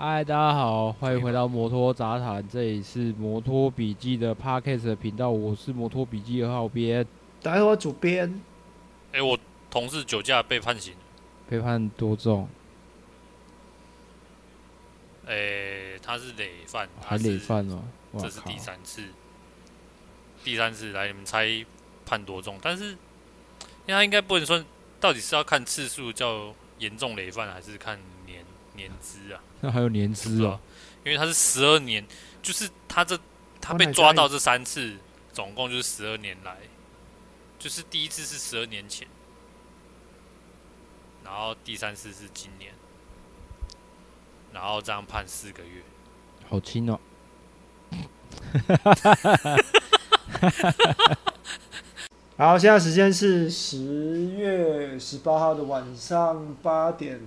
[0.00, 7.04] 嗨，大家好，欢迎回到摩托杂谈，这里是摩托笔记的 Podcast 频道，我是摩托笔记二号编，
[7.42, 8.40] 大家好，主编。
[9.10, 9.36] 哎，我
[9.68, 10.94] 同事酒驾被判刑，
[11.48, 12.48] 被判多重？
[15.26, 17.82] 哎，他是累犯，还累犯哦，
[18.20, 19.02] 这是第三次，
[20.44, 21.66] 第三次来，你们猜
[22.06, 22.56] 判多重？
[22.62, 22.96] 但是，因
[23.88, 24.64] 为他应该不能说，
[25.00, 27.98] 到底是要看次数叫严重累犯，还是看
[28.78, 29.40] 年年资啊？
[29.60, 30.60] 那还有年资哦，
[31.04, 32.06] 因为他是十二年，
[32.40, 33.18] 就是他这
[33.60, 34.96] 他被抓到这三次，
[35.32, 36.56] 总共就是十二年来，
[37.58, 39.06] 就是第一次是十二年前，
[41.24, 42.72] 然后第三次是今年，
[44.52, 45.82] 然后这样判四个月，
[46.48, 46.98] 好轻哦。
[52.38, 57.20] 好，现在时间是十月十八号的晚上八点。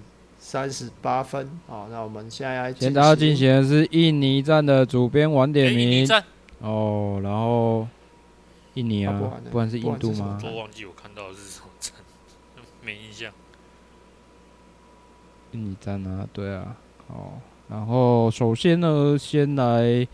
[0.52, 6.06] 三十八分，好，那我们现在来现在要进行的是印尼站的主编晚点名。
[6.06, 6.24] 欸、
[6.60, 7.88] 哦，然后
[8.74, 10.38] 印尼啊，啊不然是印度吗？
[10.44, 11.94] 我忘记我看到是什么站，
[12.84, 13.32] 没印象。
[15.54, 16.76] 印尼站啊，对啊，
[17.08, 17.32] 哦，
[17.70, 20.06] 然后首先呢，先来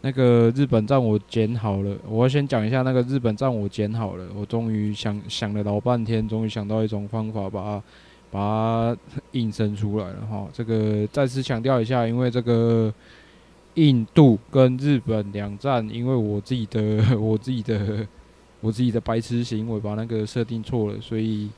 [0.00, 7.82] 那个日本站，我剪好了，我要先讲一下那个日本站，我剪好了，我终于想想了老半天，终于想到一种方法把它。
[8.30, 8.96] 把它
[9.34, 12.92] 印生出来了哈，这个再次强调一下，因为这个
[13.74, 18.06] 印度跟日本两站，因为我自己的 我自己的
[18.62, 21.50] 我自己的白痴行为把那个设定错了，所以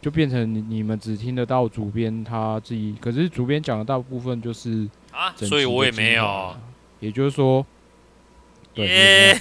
[0.00, 6.54] 就变成你们只听得到主编他自己，可是主编讲的大部分就是啊，所以我也没有，
[7.00, 7.66] 也就是说，
[8.74, 9.32] 对，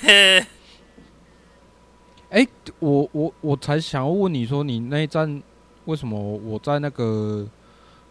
[2.30, 2.48] 哎、 欸，
[2.80, 5.44] 我我我才想要问你说，你那一站。
[5.86, 7.44] 为什么我在那个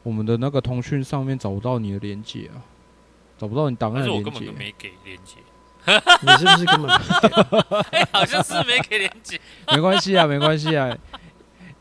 [0.03, 2.63] 我们的那个通讯上面找不到你的连接啊？
[3.39, 4.31] 找不到你档案的连接？
[4.31, 5.37] 我根本没给连接。
[5.87, 7.97] 你是不是根本没给？
[7.97, 9.41] 哎， 好像是没给连接。
[9.75, 10.95] 没关系啊，没关系啊。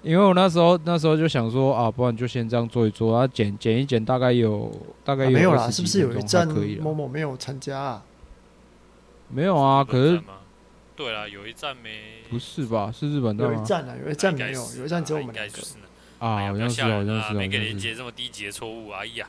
[0.01, 4.71] 因为我那时候那时候就想说啊，不然就先这样做一做，然后剪剪一剪，大概有
[5.03, 5.69] 大概有、啊、没有啦？
[5.69, 6.47] 是不是有一站
[6.81, 8.03] 某某没有参加、啊？
[9.27, 10.21] 没有啊，可是。
[10.95, 12.23] 对啊，有一站没？
[12.29, 12.91] 不是吧？
[12.93, 13.53] 是日本的吗？
[13.53, 15.53] 有一站啊，有一站没有，有一站只有我们两个。
[16.19, 19.27] 啊，好像是，好像是，没给连接这么低级的错误，哎呀，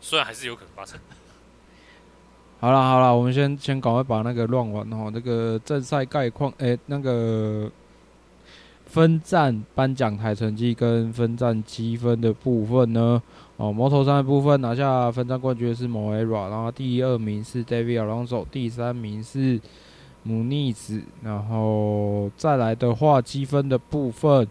[0.00, 0.98] 虽然还是有可能发生。
[2.60, 7.70] 好了好了，我们先先赶快把那个乱完哈，那个正赛概况，哎，那个
[8.86, 13.22] 分站颁奖台成绩跟分站积分的部分呢？
[13.56, 19.60] 哦，摩托三的部分拿下分站冠军的是 Moreira，然后第二名是 David Alonso，第三名是。
[20.24, 24.46] 姆尼兹，然后再来的话，积分的部分，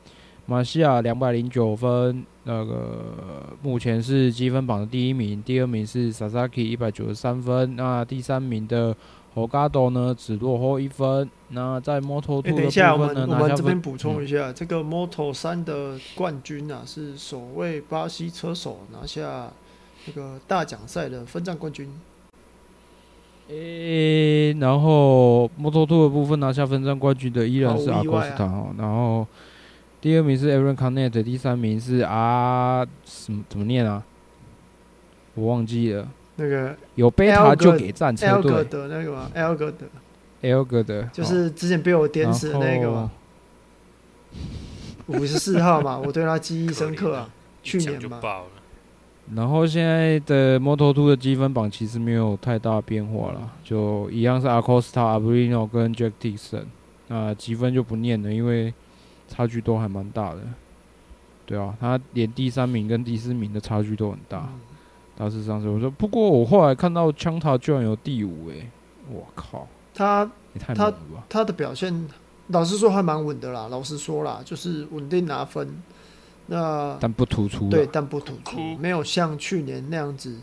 [0.49, 8.95] 马西亚两百零九分，那个目前是积分榜的第一名，第二名是 Sasaki 一百九十三分，那第三名的
[9.35, 11.29] Holgado 呢只落后一分。
[11.49, 19.51] 那在 Moto2 的部分呢，等一下我们我们这边补充一下，嗯、这个 Moto 三的冠军啊是首位巴西车手拿下
[20.05, 21.89] 这个大奖赛的分站冠军。
[23.49, 29.27] 诶、欸，然后 Moto 2的部分拿下分站冠军的依然是阿科斯塔哈，然后
[29.99, 34.03] 第二名是 Aaron Canet，第三名是阿什么怎么念啊？
[35.33, 36.07] 我忘记了。
[36.35, 39.87] 那个有贝塔就给战车队的那个吗？L 哥的
[40.41, 43.11] ，L 哥的，就是之前被我颠死的那个吗？
[45.07, 47.29] 五十四号嘛，我对他记忆深刻啊，
[47.63, 48.19] 去年嘛。
[49.35, 56.65] 然后现在的 Moto2 的积分榜其实没有太大变化了，就一样是 Acosta、Arbolino 跟 Jack Dixon，
[57.07, 58.73] 那积分就不念了，因为
[59.27, 60.41] 差距都还蛮大的。
[61.45, 64.49] 对啊，他连第三名跟第四名的差距都很大。
[65.15, 68.69] 大致上是我说，不过我后来看到枪塔居然有第五，哎，
[69.09, 70.29] 我靠，他
[70.75, 70.93] 他
[71.27, 72.07] 他的表现，
[72.47, 73.67] 老实说还蛮稳的啦。
[73.69, 75.81] 老实说啦，就是稳定拿分。
[76.47, 80.39] 那但不突出，对，但不突出，没有像去年那样子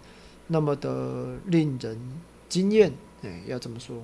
[0.48, 1.98] 那么的令人
[2.48, 2.92] 惊艳。
[3.22, 3.96] 哎，要怎么说。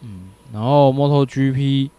[0.00, 1.90] 嗯，然后 MotoGP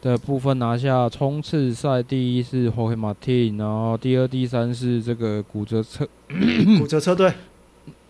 [0.00, 6.08] 的部分拿下冲刺赛第一是 Jorge Martin，然后第二、第三是这个骨折车
[6.78, 7.32] 骨折车队。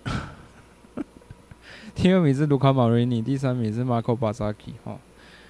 [1.94, 4.72] 第二名是卢卡马瑞尼，第三名是马可巴萨基。
[4.84, 4.96] 哈，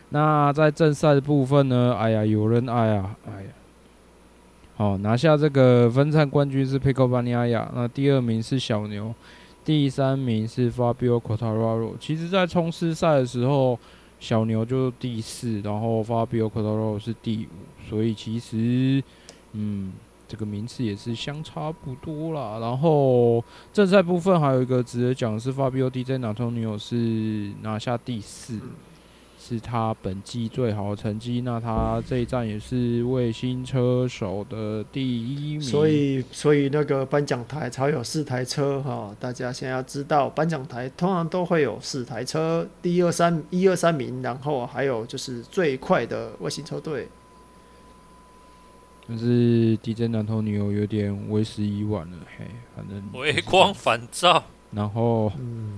[0.09, 1.95] 那在正赛的部分呢？
[1.97, 3.49] 哎呀，有人哎呀，哎呀，
[4.77, 9.15] 好拿下这个分站冠军是佩科巴尼亚亚，那第二名是小牛，
[9.65, 11.93] 第三名是 Fabio Quartararo。
[12.01, 13.79] 其实，在冲刺赛的时候，
[14.21, 19.03] 小牛就第四，然后 Fabio c o t a r o 是第五，所以其实，
[19.55, 19.93] 嗯。
[20.31, 22.61] 这个名次也是相差不多啦。
[22.61, 28.57] 然后正赛部分还有一个值得讲的是，Fabio DJ Antonio 是拿下第四，
[29.51, 31.41] 是他本季最好的成绩。
[31.41, 35.61] 那他这一站也是卫星车手的第一名。
[35.61, 39.13] 所以，所以那个颁奖台才有四台车哈。
[39.19, 47.09] 大家现在要知道，颁奖台通常都会有四台车，第一二三一二三名，然后还有就是最快的卫星车队。
[49.09, 54.45] 但是 DJ 男头女友有点为时已晚了，嘿，反正回光返照。
[54.71, 55.77] 然后，嗯，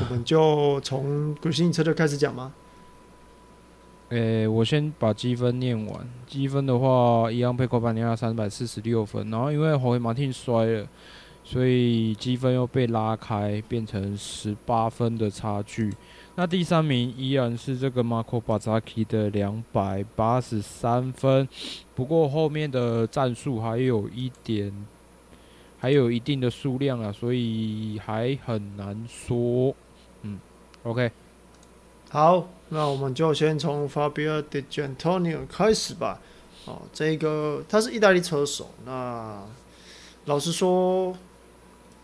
[0.00, 2.54] 我们就从古新车队开始讲吗？
[4.10, 6.08] 诶、我先把积分念完。
[6.26, 10.86] 积分的话，一样佩科班尼亚三百四十六分，然后因为霍伊马汀摔了，
[11.42, 15.92] 所以积分又被拉开，变成十八分的差距。
[16.36, 21.48] 那第三名依然是这个马可巴扎基的两百八十三分，
[21.94, 24.70] 不过后面的战术还有一点，
[25.78, 29.74] 还有一定的数量啊，所以还很难说。
[30.22, 30.38] 嗯
[30.82, 31.10] ，OK，
[32.10, 36.20] 好，那我们就先从 Fabio Di Giannantonio 开始吧。
[36.64, 39.42] 哦，这个他是意大利车手，那
[40.26, 41.16] 老实说。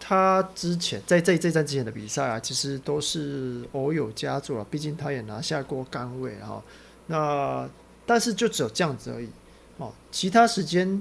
[0.05, 4.67] 他之前在这这站之前的比赛啊，其实都是偶有佳作啊。
[4.69, 6.61] 毕竟他也拿下过杆位哈。
[7.07, 7.71] 那
[8.05, 9.29] 但是就只有这样子而已
[9.77, 9.93] 哦。
[10.11, 11.01] 其他时间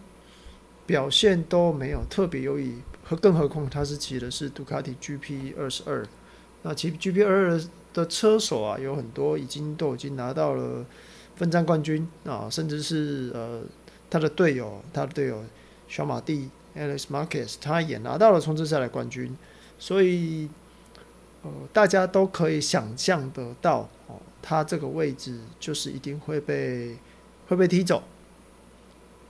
[0.85, 6.05] 表现都没有特别优异，和更何况他是骑的是杜卡迪 GP 二十二。
[6.61, 7.61] 那骑 GP 二二
[7.93, 10.85] 的车手啊，有很多已经都已经拿到了
[11.35, 13.61] 分站冠军啊，甚至是呃
[14.09, 15.43] 他的队友，他的队友
[15.87, 16.49] 小马蒂。
[16.73, 19.37] Alex Marquez 他也拿到了冲刺赛的冠军，
[19.77, 20.47] 所以
[21.41, 26.95] 呃，大家都可以想象得到哦，他这个位置就是一定会被
[27.49, 28.01] 会被踢走。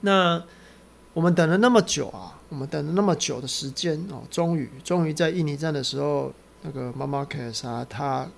[0.02, 0.40] 那
[1.14, 6.32] 我们等了那么久啊，我们等了那么久的时间哦，终于终于在印尼站的时候，
[6.62, 8.28] 那个 Marquez 啊，他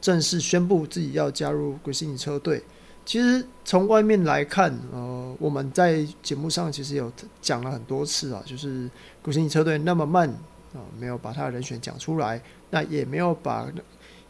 [0.00, 2.62] 正式宣布自己要加入 g r i n 车队。
[3.04, 8.90] 其实从外面来看，呃，我们在节目上其实有讲了很多次啊，就是
[9.22, 13.64] 古新尼车队那么慢啊，呃，没有把他的人选讲出来，那也没有把，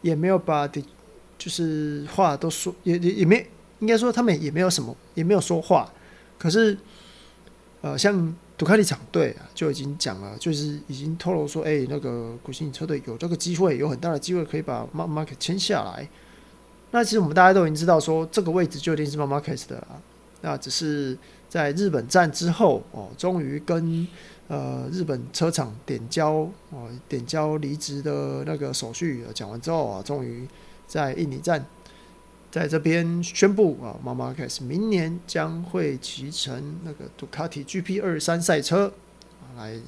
[0.03, 0.85] 也没有把的，
[1.39, 3.49] 就是话都说，也也也没，
[3.79, 5.91] 应该说他们也没有什么，也没有说话。
[6.39, 6.77] 可是，
[7.81, 16.09] 呃，像杜卡迪厂队啊，就已经讲了，就是已经透露说，哎，那个古新车队有这个机会，有很大的机会可以把马马克签下来。
[16.91, 20.01] 那其实我们大家都已经知道，说这个位置就一定是 Marc Marquez 的了。
[20.41, 21.19] 那只是
[21.49, 24.07] 在日本站之后哦，终于跟
[24.49, 30.49] 呃日本车厂点交哦，点交离职的那个手续讲完之后啊，终于
[30.87, 31.63] 在印尼站
[32.57, 38.91] 在这边宣布啊，Marc Marquez 明年将会骑乘那个杜卡迪 GP 二三赛车
[39.59, 39.79] 来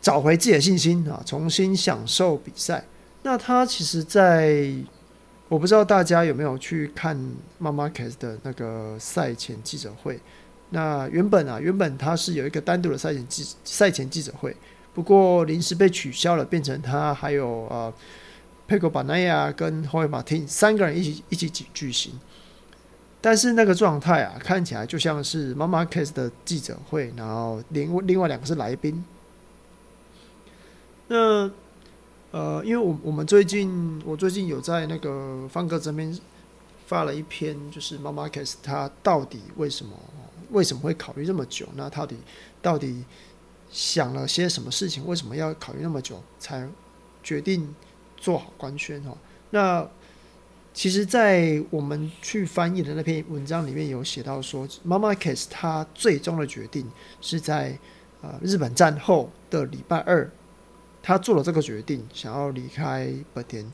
[0.00, 2.84] 找回自己的信心啊，重新享受比赛。
[3.22, 4.68] 那他其实，在
[5.48, 7.16] 我不知道大家有没有去看
[7.62, 10.18] Marc Marquez 的那个赛前记者会。
[10.70, 14.56] 那原本啊，原本他是有一个单独的赛前记赛前记者会，
[14.92, 17.94] 不过临时被取消了，变成他还有呃
[18.66, 22.18] 佩科巴奈亚跟霍伊马汀三个人一起一起举举行。
[23.20, 29.04] 但是那个状态啊，看起来就像是 Marc Marquez 的记者会，然后另另外两个是来宾。
[31.08, 31.50] 那。
[32.36, 36.18] 呃，因为我我们最近我最近有在那个方格这边
[36.84, 39.92] 发了一篇，就是 Marc Marquez 他到底为什么
[40.50, 41.64] 为什么会考虑这么久？
[41.76, 42.16] 那到底
[42.60, 43.04] 到底
[43.70, 45.06] 想了些什么事情？
[45.06, 46.68] 为什么要考虑那么久才
[47.22, 47.72] 决定
[48.24, 49.02] 做好官宣？
[49.02, 49.14] 哈，
[49.50, 49.86] 那
[50.72, 56.90] 其实，在我们去翻译的那篇文章里面有写到说，Marc Marquez 他最终的决定
[57.20, 57.78] 是在
[58.22, 60.30] 呃日本战后的礼拜二。
[61.02, 63.70] 他做了这个决定，想要离开本田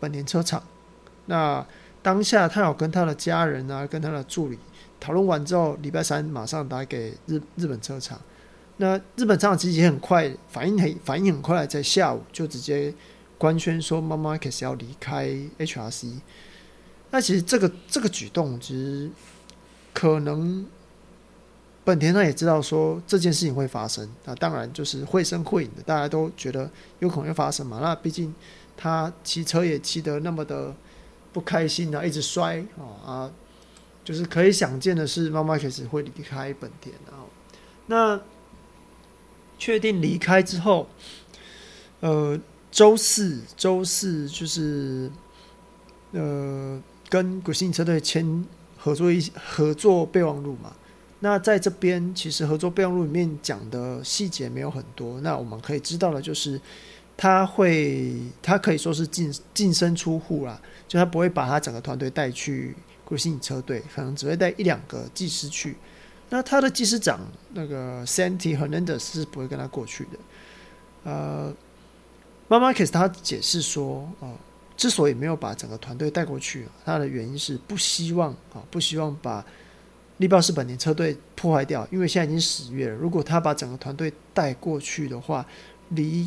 [0.00, 0.60] 本田车厂。
[1.26, 1.64] 那
[2.02, 4.58] 当下，他有跟他的家人啊，跟他的助理
[4.98, 8.20] 讨论完之后，礼拜三马上打给日日本车厂。
[8.78, 12.92] 那日本车厂其实也很快反应很反应很快，在下午就直接
[13.44, 16.14] 官宣说，Marc Marquez 要离开 HRC。
[17.10, 19.10] 那其实这个这个举动，其实
[19.92, 20.64] 可能
[21.84, 26.70] 本田他也知道说这件事情会发生，那当然就是绘声绘影的，大家都觉得
[27.00, 27.80] 有可能会发生嘛。
[27.82, 28.34] 那毕竟
[28.78, 30.74] 他骑车也骑得那么的
[31.30, 33.30] 不开心啊，一直摔啊啊，
[34.02, 37.28] 就是可以想见的是，马马克斯会离开本田啊。
[37.88, 38.18] 那
[39.58, 40.88] 确定离开之后，
[42.00, 42.40] 呃，
[42.74, 45.10] 周四周四就是
[46.12, 46.78] 呃。
[47.10, 48.44] 跟古信车队签
[48.76, 50.74] 合作一合作备忘录嘛，
[51.20, 56.60] 那在这边其实合作备忘录里面讲的细节没有很多，那我们可以知道的就是
[57.16, 65.76] 他会他可以说是净净身出户啦，就他不会把他整个团队带去古信车队，可能只会带一两个技师去。
[66.30, 67.20] 那他的技师长
[67.52, 70.18] 那个 Santi Hernandez 是不会跟他过去的。
[71.04, 71.54] 呃
[72.48, 74.38] ，Marquez 他解释说，哦、呃。
[74.76, 79.42] 之所以没有把整个团队带过去，他的原因是不希望啊，不希望把
[80.16, 81.86] 力豹式本田车队破坏掉。
[81.92, 85.46] 因为现在已经十月了，如果他把整个团队带过去的话，
[85.90, 86.26] 离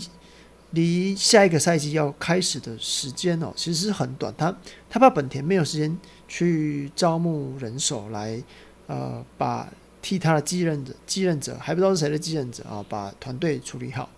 [0.71, 4.33] 离下一个赛季要开始的时间哦，其实是很短。
[4.37, 4.57] 他
[4.89, 8.41] 他怕本田没有时间去招募人手来，
[8.87, 9.67] 呃，把
[10.01, 14.09] 替他的继任者继任者还不知道是谁的继任者啊，把团队处理好。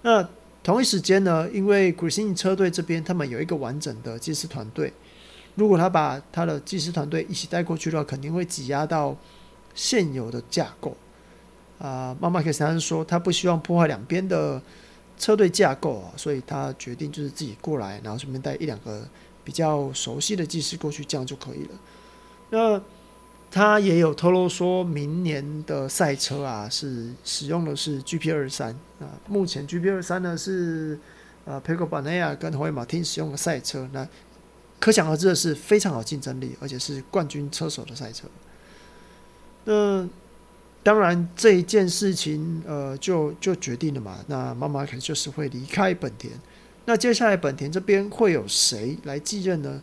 [0.00, 0.26] 那。
[0.64, 4.90] 同一时间呢，因为 Gresini 车队这边他们有一个完整的技师团队，
[5.54, 9.14] 如果他把他的技师团队一起带过去的话，肯定会挤压到
[9.74, 10.96] 现有的架构。
[11.78, 14.60] 啊、呃，马马克斯他是说他不希望破坏两边的
[15.18, 19.06] 车队架构啊，所以他决定就是自己过来，然后顺便带一两个
[19.44, 21.70] 比较熟悉的技师过去，这样就可以了。
[22.48, 22.82] 那。
[23.54, 29.06] 他也有透露说，明年的赛车啊是使用的是 GP 二三啊。
[29.28, 30.98] 目前 GP 二三呢是
[31.44, 34.04] 呃 Pecco Bagnaia 跟 Jorge Martin 使用的赛车，那
[34.80, 38.26] 可想而知的是非常有竞争力，而且是冠军车手的赛车。
[39.66, 40.04] 那
[40.82, 46.32] 当然这一件事情呃就就决定了嘛，那马马可能就是会离开本田。
[46.86, 49.80] 那接下来本田这边会有谁来继任呢？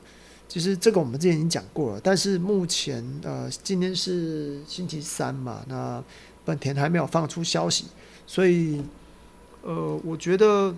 [0.51, 6.03] 其实这个我们之前已经讲过了，但是目前呃，今天是星期三嘛，那
[6.43, 7.85] 本田还没有放出消息，
[8.27, 8.83] 所以
[9.61, 10.75] 呃，我觉得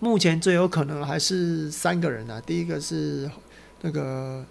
[0.00, 2.38] 目前最有可能还是三个人啊。
[2.42, 3.30] 第一个是
[3.80, 4.44] 那个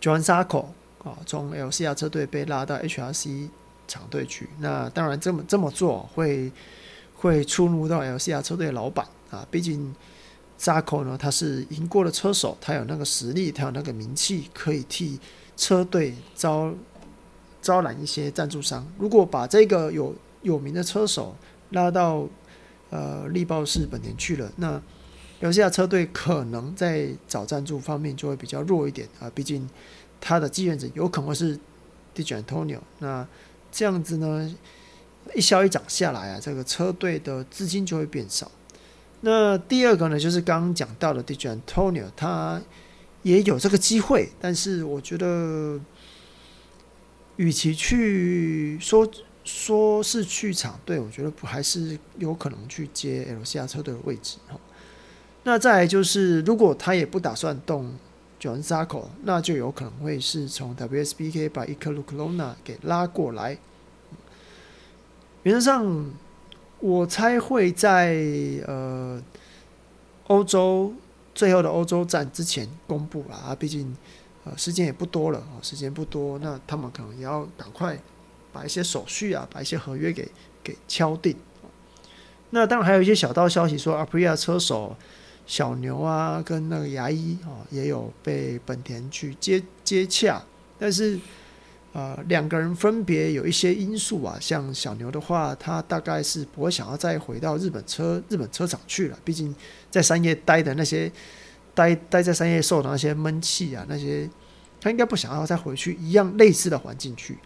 [0.00, 0.68] Johann Zarco
[1.04, 3.50] 啊，从 LCR 车队被拉到 HRC
[3.86, 4.48] 厂队去。
[4.60, 6.50] 那当然这么这么做会
[7.16, 9.94] 会触怒到 LCR 车队的老板啊，毕竟。
[10.56, 15.18] 扎口呢，他是赢过的车手，他有那个实力，他有那个名气，可以替
[15.56, 16.72] 车队招
[17.60, 18.86] 招揽一些赞助商。
[18.98, 21.36] 如果把这个有有名的车手
[21.70, 22.26] 拉到
[22.90, 24.80] 呃力豹式本田去了，那
[25.40, 29.30] 留下车队可能在找赞助方面就会比较弱一点啊。
[29.34, 29.68] 毕竟
[30.20, 31.58] 他的继任者有可能是
[32.14, 33.26] Digi Antonio 那
[33.70, 34.54] 这样子呢，
[35.34, 38.50] 一消一长下来啊，这个车队的资金就会变少。
[39.26, 42.60] 那第二个呢，就是刚刚讲到的 Di Giannantonio，他
[43.22, 45.80] 也有这个机会，但是我觉得，
[47.36, 49.10] 与其去说
[49.42, 54.60] 说是去场队，我觉得不还是有可能去接 LCR 车队的位置哈。
[55.44, 57.94] 那再来就是，如果他也不打算动
[58.38, 63.56] Johann Zarco，那就有可能会是从 WSBK 把 Iker Lecuona 给拉过来。
[65.44, 66.12] 原则上。
[66.84, 68.14] 我猜会在
[68.66, 69.18] 呃
[70.26, 70.92] 欧洲
[71.34, 73.96] 最后的欧洲站之前公布了啊，毕竟
[74.44, 77.98] 呃时间也不多了啊，时间不多，那他们可能也要赶快
[78.52, 80.30] 把一些手续啊，把一些合约给
[80.62, 81.34] 给敲定。
[82.50, 84.94] 那当然还有一些小道消息说阿普利亚车手
[85.46, 90.44] 小牛啊跟那个牙医啊也有被本田去接接洽，
[90.78, 91.18] 但是。
[91.94, 99.54] 呃，两个人分别有一些因素啊，像小牛的话，他大概是不会想要再回到日本车日本车厂去了，毕竟
[99.92, 101.08] 在三叶待的那些
[101.72, 104.28] 待待在三叶受的那些闷气啊，那些
[104.80, 107.38] 他应该不想要再回去一样类似的环境去。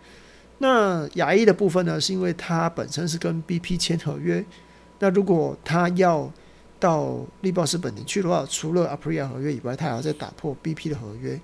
[0.56, 4.42] 那牙医的部分呢，是因为他本身是跟 BP 签合约，
[4.98, 6.32] 那如果他要
[6.80, 11.38] 到力豹式本田去的话，除了 Aprilia 合约以外，他还要再打破 BP 的合约，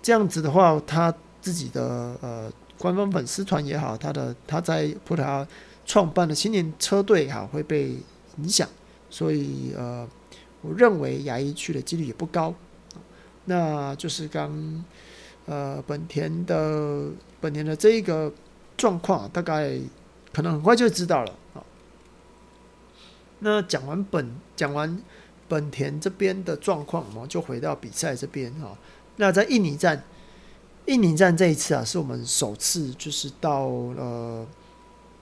[0.00, 1.14] 这样子的话，他。
[1.46, 5.46] 自己的呃官方粉丝团也好，他的他在葡萄牙
[5.84, 7.96] 创办的青年车队也好，会被
[8.38, 8.68] 影响，
[9.08, 10.04] 所以呃，
[10.60, 12.52] 我认为牙医去的几率也不高。
[13.44, 14.84] 那就是刚
[15.44, 17.10] 呃本田的
[17.40, 18.32] 本田的这一个
[18.76, 19.78] 状况，大概
[20.32, 21.62] 可能很快就知道了啊。
[23.38, 25.00] 那讲完本讲完
[25.46, 28.76] 本田这边的状况，我们就回到比赛这边哈。
[29.14, 30.02] 那在印尼站，
[30.86, 34.46] 印尼站这一次啊，是我们首次就是到呃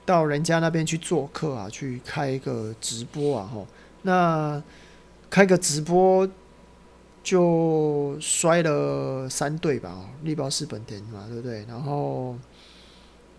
[0.04, 3.66] 到人家那边去做客啊，去开一个直播啊哈。
[4.02, 4.62] 那
[5.30, 6.28] 开个直播
[7.22, 11.64] 就摔了三队吧，力宝士本田嘛，对不对？
[11.66, 12.36] 然后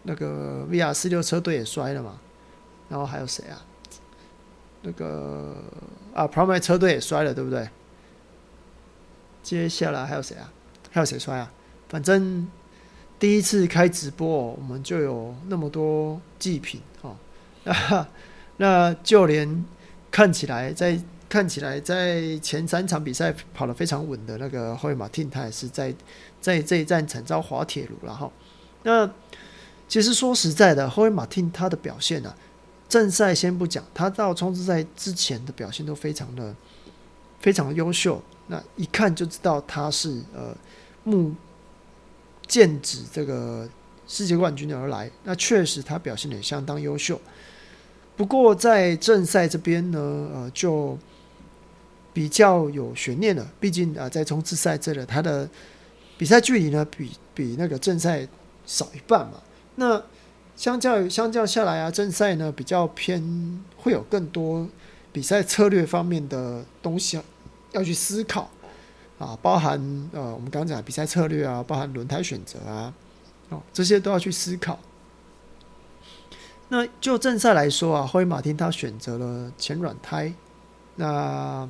[0.04, 2.20] 那个 VR 四六车队也摔了嘛，
[2.90, 3.64] 然后还有谁啊？
[4.82, 5.56] 那个
[6.16, 7.70] 啊，Pramac 车队也摔了，对不对？
[9.44, 10.52] 接下来还有谁啊？
[10.92, 11.52] 还有谁摔啊？
[11.90, 12.48] 反正
[13.20, 17.16] 第一次开直播，我们就有那么多祭品哦。
[17.64, 18.08] 那
[18.58, 19.66] 那就连
[20.10, 25.94] 看起来在看起来在前三场比赛跑得非常稳的那个霍伊马汀，他也是在
[26.40, 28.32] 在这一站惨遭滑铁卢了哈。
[28.84, 29.10] 那
[29.88, 32.38] 其实说实在的，霍伊马汀他的表现呢、啊？
[32.88, 36.56] 正赛先不讲，他到冲刺赛之前的表现都非常的
[37.40, 40.56] 非常优秀，那一看就知道他是呃
[41.04, 41.34] 目
[42.48, 43.68] 剑指这个
[44.08, 45.10] 世界冠军而来。
[45.24, 47.20] 那确实他表现也相当优秀。
[48.16, 50.00] 不过在正赛这边呢，
[50.34, 50.98] 呃，就
[52.14, 53.46] 比较有悬念了。
[53.60, 55.50] 毕竟啊、在冲刺赛这里，他的
[56.18, 58.26] 比赛距离呢，比比那个正赛
[58.66, 59.42] 少一半嘛。
[59.76, 60.02] 那
[60.56, 64.66] 相较相较下来啊，正赛呢比较偏会有更多
[65.12, 67.20] 比赛策略方面的东西
[67.74, 68.50] 要去思考
[69.18, 69.80] 啊，包含
[70.12, 72.94] 呃我们刚讲比赛策略啊，包含轮胎选择啊，
[73.50, 74.78] 哦这些都要去思考。
[76.70, 80.34] 那就正赛来说啊，霍伊马丁他选择了前软胎，
[80.96, 81.70] 那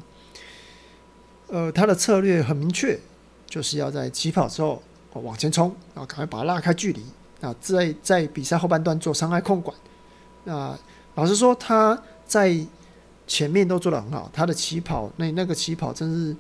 [1.48, 3.00] 呃他的策略很明确，
[3.46, 4.82] 就是要在起跑之后
[5.14, 7.06] 往前冲，然后赶快把它拉开距离。
[7.42, 9.76] 啊，在在比赛后半段做伤害控管，
[10.46, 10.76] 那
[11.16, 12.58] 老实说他在
[13.28, 16.36] 前面都做得很好，他的起跑那那个起跑真是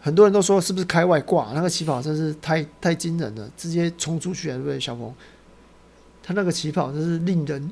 [0.00, 4.80] 很多人都说是不是开外挂，那个起跑真是太太惊人了，直接冲出去了，对不对？
[4.80, 5.14] 小鹏，
[6.22, 7.70] 他那个起跑真是令人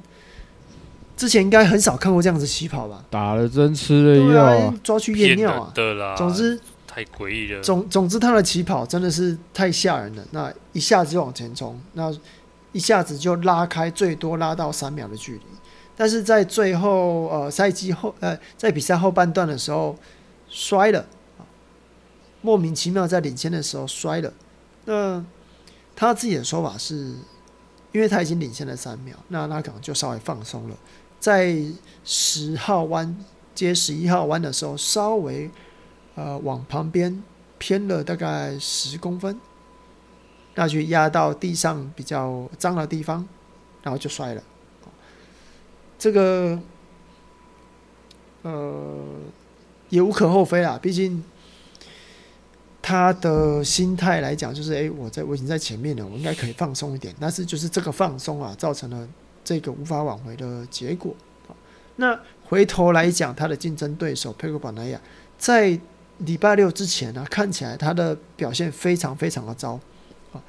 [1.16, 3.04] 之前应该很少看过这样子起跑吧？
[3.10, 6.60] 打了针吃了药，啊，抓去验尿啊，对啦，总之。
[6.90, 7.62] 太诡异了。
[7.62, 10.24] 总总之，他的起跑真的是太吓人了。
[10.32, 12.12] 那一下子就往前冲，那
[12.72, 15.40] 一下子就拉开最多拉到三秒的距离。
[15.94, 19.96] 但是在最后呃赛季后呃在比赛后半段的时候
[20.48, 21.06] 摔了，
[22.40, 24.32] 莫名其妙在领先的时候摔了。
[24.84, 25.24] 那
[25.94, 27.14] 他自己的说法是，
[27.92, 30.76] 因为他已经领先了三秒，那他可能就稍微放松了，
[31.18, 31.56] 在
[32.04, 33.16] 十号弯
[33.54, 35.50] 接十一号弯的时候稍微。
[36.14, 37.22] 呃，往旁边
[37.58, 39.38] 偏了大概十公分，
[40.56, 43.24] 那就压到地上比较脏的地方，
[43.84, 44.42] 然后就摔了。
[45.96, 46.58] 这个
[48.42, 49.00] 呃
[49.90, 51.22] 也无可厚非啦，毕竟
[52.88, 57.14] 他的心态来讲，就是哎，我在我已经在前面了，我应该可以放松一点。
[57.20, 59.06] 但是就是这个放松啊，造成了
[59.44, 61.14] 这个无法挽回的结果。
[61.96, 64.98] 那回头来讲，他的竞争对手佩科巴奈亚
[65.36, 65.78] 在。
[66.26, 69.78] 礼拜六之前呢、看起来他的表现非常非常的糟
[70.32, 70.42] 啊！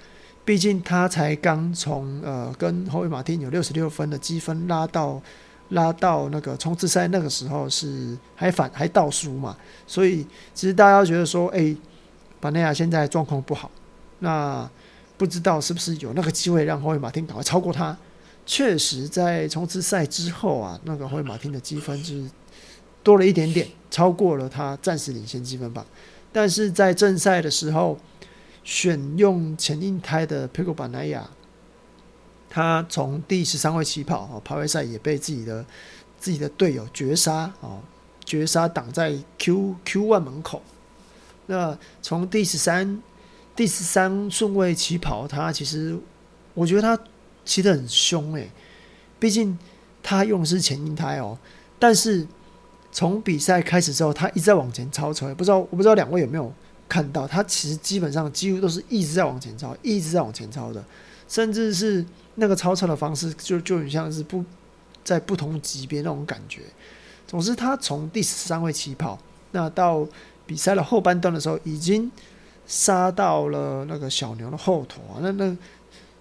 [0.43, 5.21] 毕竟他才刚从呃跟霍伊马汀有六十六分的积分拉到
[5.69, 10.25] 拉到那个冲刺赛，那个时候是还反还倒输嘛，所以
[10.55, 11.75] 其实大家觉得说，哎，
[12.39, 13.69] 巴内亚现在状况不好，
[14.19, 14.69] 那
[15.17, 17.97] 不知道是不是有那个机会让霍伊马丁赶快超过他？
[18.45, 22.29] 确实，在冲刺赛之后啊，那个霍伊马丁的积分就是。
[23.01, 25.83] 多了一点点，超过了他暂时领先积分榜，
[26.33, 27.97] 但是在正赛的时候，
[28.61, 31.27] 选用前硬胎的佩科巴奈亚，
[32.49, 35.65] 他从第十三位起跑哦，排位赛也被自己的
[36.19, 37.79] 自己的队友绝杀哦，
[38.25, 40.61] 绝杀挡在 Q Q one 门口。
[41.49, 43.01] 那从第十三
[43.55, 45.97] 第十三顺位起跑，他其实
[46.53, 46.97] 我觉得他
[47.43, 48.49] 骑得很凶诶，
[49.19, 49.57] 毕竟
[50.01, 51.37] 他用的是前硬胎哦，
[51.77, 52.25] 但是。
[52.91, 56.51] 从比赛开始之后，他一直在往前超车，不知道我不知道两位有没有
[56.87, 60.83] 看到，他其实基本上几乎都是一直在往前超，一直在往前超的，
[61.27, 64.43] 甚至是那个超车的方式就就很像是不
[65.03, 66.61] 在不同级别那种感觉。
[67.27, 69.19] 总之，他从第十三位起跑，
[69.51, 70.03] 那到
[70.49, 72.11] 比赛的后半段的时候，已经
[72.65, 75.55] 杀到了那个小牛的后头啊，那那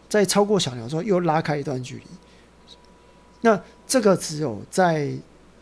[0.07, 2.05] 在超过小牛之后又拉开一段距离，
[3.41, 5.17] 那这个只有在。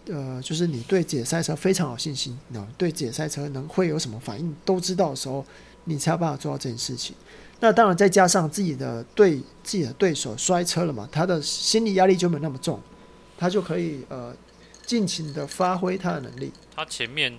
[0.09, 5.45] 呃，就是你对解赛车非常有信心，那对解赛车能会有什么反应都知道的时候，
[5.87, 7.17] 你才有办法做到这件事情。
[7.59, 12.81] 那当然再加上自己的对自己的对手摔车了嘛，他的心理压力就没那么重，
[13.37, 14.33] 他就可以呃
[14.87, 16.53] 尽情的发挥他的能力。
[16.77, 17.37] 他前面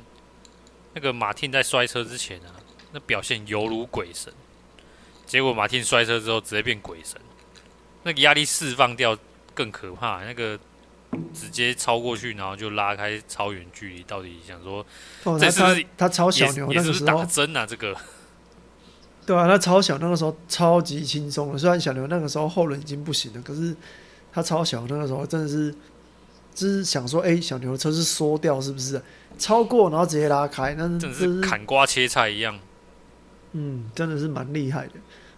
[0.98, 2.50] 那个马汀在摔车之前啊，
[2.92, 4.34] 那表现犹如鬼神，
[5.28, 7.22] 结果马汀摔车之后直接变鬼神，
[8.02, 9.16] 那个压力释放掉
[9.54, 10.58] 更可怕，那个
[11.36, 14.02] 直接超过去，然后就拉开超远距离。
[14.06, 14.84] 到底想说，
[15.26, 17.64] 哦、这是不是他超小牛那个时候打针啊？
[17.64, 17.96] 这个
[19.24, 23.78] 对啊，他超小那个时候超级轻松的，虽然小牛那个时候后轮已经不行了，可是
[24.34, 25.76] 他超小那个时候真的是。
[26.56, 29.00] 就是想说，哎、欸，小牛的车是缩掉是不是？
[29.38, 32.60] 超过然后直接拉开，那真的是砍瓜切菜一样。
[33.54, 34.94] 嗯，真的是蛮厉害的。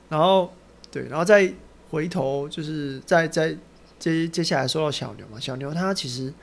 [0.09, 0.51] 然后
[0.91, 1.51] 对，然后再
[1.89, 3.55] 回头，就是再再
[3.99, 6.33] 接接下来说到小牛嘛，小牛他其实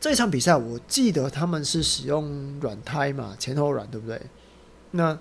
[0.00, 4.20] 这场比赛我记得他们是使用软胎嘛，前后软，对不对？
[4.92, 5.18] 那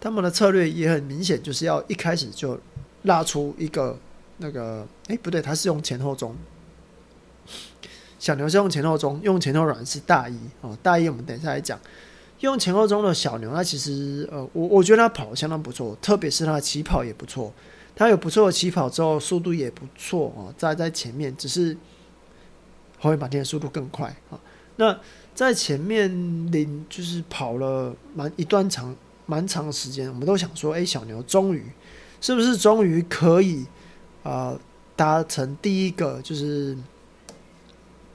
[0.00, 2.58] 他们的策略也很明显，就是要一开始就
[3.02, 3.98] 拉出一个
[4.38, 6.36] 那个，哎、欸，不对，他是用前后中。
[8.24, 10.74] 小牛是用前后中，用前后软是大一哦。
[10.82, 11.78] 大一我们等一下来讲。
[12.40, 17.52] 用前后中的小牛，它其实呃，我我觉得它跑得相当不错，特别是它的起跑也不错。
[17.94, 20.50] 它有不错的起跑之后，速度也不错哦。
[20.56, 21.76] 在在前面，只是
[22.98, 24.40] 后面马天的速度更快啊、
[24.76, 24.98] 那
[25.34, 26.10] 在前面
[26.50, 31.62] 领就是跑了蛮一段长蛮长时间，我们都想说，哎、小牛终于
[32.22, 33.66] 是不是终于可以
[34.22, 34.58] 啊
[34.96, 36.74] 达成第一个就是。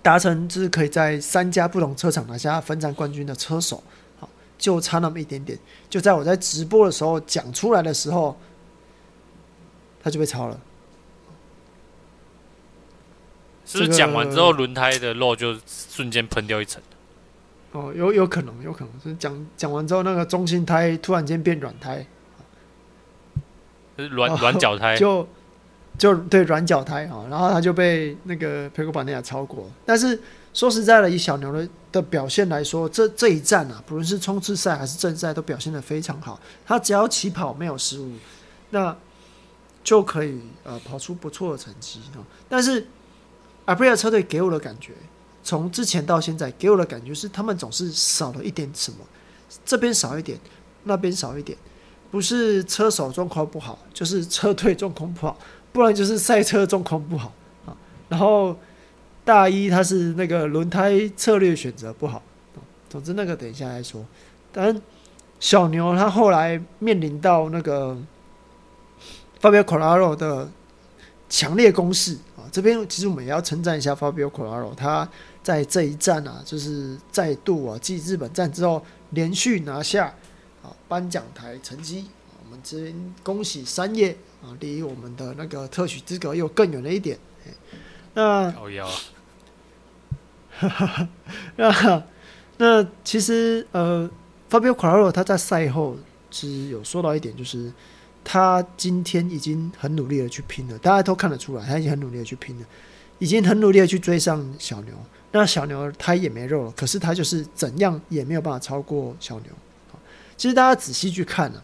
[0.10, 3.84] 达成就是可以在三家不同车厂拿下分站冠军的车手，
[4.20, 5.56] 好，就差那么一点点。
[5.88, 8.36] 就在我在直播的时候讲出来的时候，
[10.02, 10.60] 他就被超了。
[13.68, 16.82] 是不是讲完之后轮胎的肉就瞬间喷掉一层？
[17.74, 22.04] 哦，有有可能，有可能是讲讲完之后那个中心胎突然间变软胎，
[23.96, 25.30] 是软软脚胎就。
[26.00, 29.70] 就对软脚胎啊，然后他就被那个佩古巴内亚超过。
[29.86, 30.20] 但是
[30.54, 36.40] 说实在的，以小牛的的表现来说，这这一站啊，不论是冲刺赛还是正赛，都表现得非常好。
[36.66, 38.14] 他只要起跑没有失误，
[38.70, 38.96] 那
[39.84, 42.24] 就可以呃跑出不错的成绩啊。
[42.48, 42.88] 但是
[43.66, 44.94] 阿布利亚车队给我的感觉，
[45.44, 48.98] 从之前到现在给我的感觉是，他们总是少了一点什么，
[49.66, 50.40] 这边少一点，
[50.86, 51.58] 那边少一点，
[52.10, 55.38] 不是车手状况不好，就是车队状况不好。
[55.72, 57.32] 不然就是赛车状况不好
[57.66, 57.76] 啊，
[58.10, 58.58] 然后
[59.24, 62.22] 大一他是那个轮胎策略选择不好，
[62.90, 64.04] 总之那个等一下再说。
[64.52, 64.82] 但
[65.40, 67.96] 小牛他后来面临到那个
[69.40, 70.50] Fabio c o r a r o 的
[71.30, 75.08] 强烈攻势啊，这边其实我们也要称赞一下 Fabio c o r a r o 他
[75.44, 80.08] 在这一站啊，就是再度啊继日本站之后连续拿下
[80.64, 82.08] 啊颁奖台成绩，
[82.50, 84.18] 我们这边恭喜三叶。
[84.42, 87.20] 啊，离我们的那个特许资格又更远了一点。
[88.14, 88.54] 那，
[91.58, 92.04] 那
[92.58, 94.10] 那其实呃
[94.50, 95.98] ，Fabio Quartararo 他在赛后
[96.32, 97.70] 是有说到一点，就是
[98.24, 102.66] 他今天已经很努力的去拼了，大家都看得出来，他已经很努力的去拼了，
[103.18, 104.94] 已经很努力的去追上小牛。
[105.34, 109.52] 那小牛他也没肉了，可是他就是怎样也没有办法超过小牛。
[110.38, 111.62] 其实大家仔细去看啊，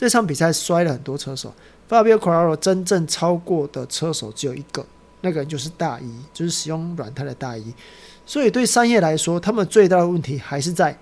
[0.00, 1.52] 这场比赛摔了很多车手。
[1.86, 4.82] Fabio Quartararo 真正超过的车手只有一个，
[5.20, 7.74] 那个人就是大一，就是使用软胎的大一。
[8.24, 10.98] 所以对三叶来说，他们最大的问题还是在，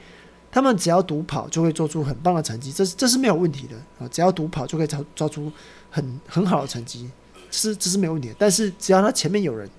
[0.50, 4.08] 他们只要独跑就会做出很棒的成绩，这是这是没有问题的啊！
[4.10, 5.52] 只要独跑就可以抓抓出
[5.88, 7.08] 很很好的成绩，
[7.52, 8.34] 是这是没有问题的。
[8.36, 9.70] 但是只要他前面有人，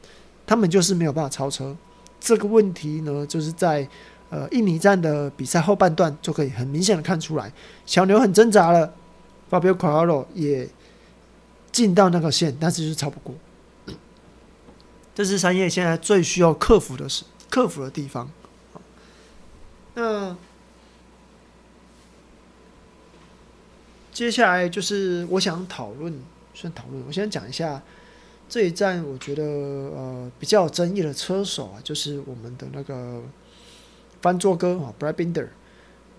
[0.48, 1.76] 他们就是没有办法超车。
[2.22, 3.86] 这个问题呢，就是在
[4.30, 7.52] 呃印尼站的比赛后半段就可以很明显的看出来，
[7.86, 8.94] 小牛很挣扎了
[9.50, 10.70] ，Fabio Quartararo 也。
[11.72, 13.34] 进到那个线，但是就是超不过。
[15.14, 18.30] 这是三叶现在最需要克服的是克服的地方。
[19.94, 20.36] 那
[24.12, 26.12] 接下来就是我想讨论，
[26.56, 27.04] 先讨论。
[27.06, 27.82] 我先讲一下
[28.50, 33.22] 这一站，我觉得呃比较有争议的车手啊，就是我们的那个
[34.24, 35.50] 翻桌哥啊，Brad Binder。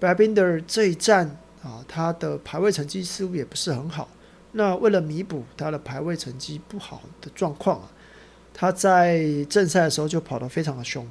[0.00, 4.08] Brad Binder 这一站啊，他的排位成绩似乎也不是很好。
[4.52, 7.90] 那为了弥补他的排位成绩不好的状况啊，
[8.52, 11.06] 他在正赛的时候就跑得非常的凶，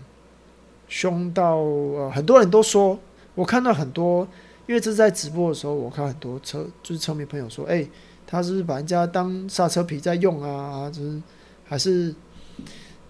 [0.87, 2.99] 凶到呃很多人都说，
[3.35, 4.27] 我看到很多，
[4.67, 7.87] 因为这是在直播的时候，我看很多车就是车迷朋友说，哎、
[8.27, 11.21] 他是，是把人家当刹车皮在用啊，就是
[11.65, 12.13] 还是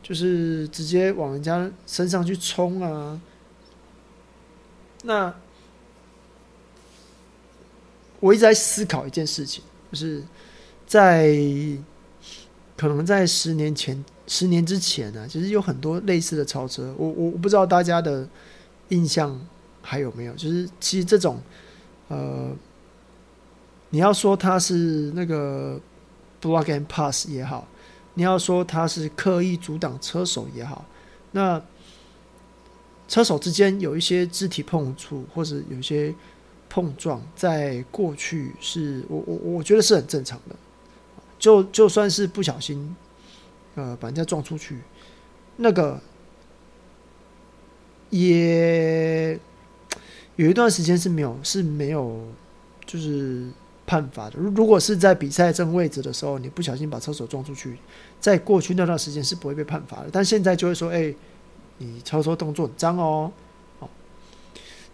[0.03, 3.19] 就是直接往人家身上去冲啊，
[5.03, 5.33] 那
[8.19, 9.63] 我一直在思考一件事情。
[9.91, 10.23] 就是
[10.85, 11.35] 在
[12.77, 16.93] 可能在十年前，十年之前呢、其实有很多类似的超车。
[16.95, 18.27] 我我我不知道大家的
[18.89, 19.35] 印象
[19.81, 20.33] 还有没有？
[20.33, 21.41] 就是其实这种，
[22.09, 22.51] 呃，
[23.89, 25.81] 你要说它是那个
[26.39, 27.67] block and pass 也好，
[28.13, 30.85] 你要说它是刻意阻挡车手也好，
[31.31, 31.59] 那
[33.07, 36.13] 车手之间有一些肢体碰触，或者有些
[36.69, 40.55] 碰撞，在过去是我我我觉得是很正常的。
[41.39, 42.95] 就就算是不小心，
[43.75, 44.77] 呃，把人家撞出去，
[45.55, 45.99] 那个
[48.09, 49.39] 也
[50.35, 52.27] 有一段时间是没有是没有
[52.85, 53.49] 就是
[53.87, 54.37] 判罚的。
[54.37, 57.77] 如果是在比赛正位置的时候，你不小心把车手撞出去，
[58.19, 60.09] 在过去那段时间是不会被判罚的。
[60.11, 61.15] 但现在就会说，哎、
[61.77, 63.31] 你操作动作很脏，哦，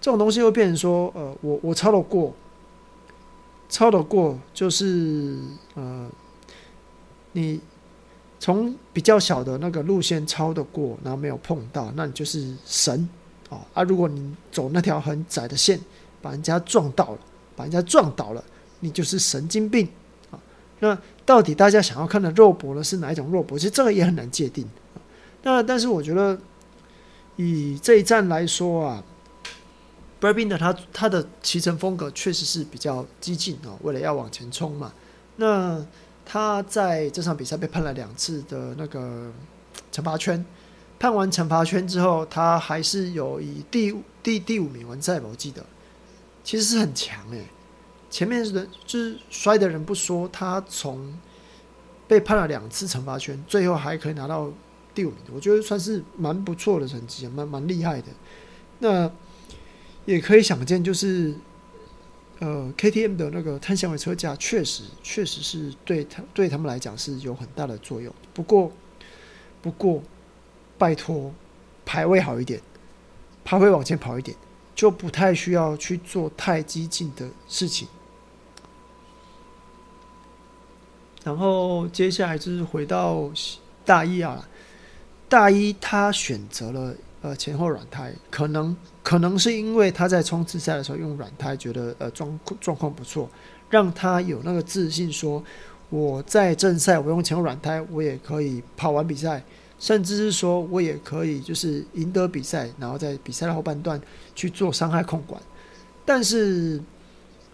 [0.06, 2.32] 这种东西会变成说，呃，我我超得过，
[3.68, 5.36] 超得过就是
[5.74, 6.08] 呃。
[7.32, 7.60] 你
[8.39, 13.10] 从比较小的那个路线超得过，然后没有碰到，那你就是神
[13.50, 13.82] 哦啊！
[13.82, 15.78] 如果你走那条很窄的线，
[16.22, 17.18] 把人家撞到了，
[17.56, 18.44] 把人家撞倒了，
[18.82, 19.89] 你就是神经病
[20.30, 20.38] 啊！
[20.82, 22.84] 那到底大家想要看的肉搏呢？
[22.84, 23.58] 是哪一种肉搏？
[23.58, 24.70] 其实这个也很难界定。
[25.41, 26.39] 那但是我觉得
[27.38, 29.04] 以这一站来说啊
[30.26, 34.92] Rabin 的他他的骑乘风格确实是比较激进啊，为了要往前冲嘛。
[35.36, 35.86] 那
[36.26, 39.32] 他在这场比赛被判了两次的那个
[39.92, 40.44] 惩罚圈，
[40.98, 45.64] 判完惩罚圈之后，他还是有以第第第五名完赛吧，我记得，
[46.44, 47.46] 其实是很强诶。
[48.10, 51.14] 前面的就是摔的人不说，他从
[52.08, 54.52] 被判了两次惩罚圈，最后还可以拿到
[54.96, 58.08] 第五名，我觉得算是蛮不错的成绩，蛮蛮厉害的。
[58.80, 59.12] 那
[60.06, 61.36] 也可以想见，就是。
[62.39, 68.13] 呃，KTM 的那个碳纤维车架确实确实是对他对他们来讲是有很大的作用。
[68.34, 68.70] 不过，
[69.62, 70.04] 不过，
[70.78, 71.34] 拜托，
[71.86, 72.60] 排位好一点，
[73.46, 74.36] 排位往前跑一点，
[74.76, 77.88] 就不太需要去做太激进的事情。
[81.24, 83.32] 然后接下来就是回到
[83.86, 84.46] 大一啊，
[85.30, 86.94] 大一他选择了
[87.26, 88.76] 呃前后软胎，可能。
[89.02, 93.30] 可能是因为他在冲刺赛的时候用软胎，觉得呃状状况不错，
[93.70, 95.44] 让他有那个自信，说
[95.92, 99.44] 我在正赛我用前后软胎，我也可以跑完比赛，
[99.78, 104.02] 甚至是说我也可以就是赢得比赛，然后在比赛的后半段
[104.34, 105.40] 去做伤害控管。
[106.04, 106.82] 但是，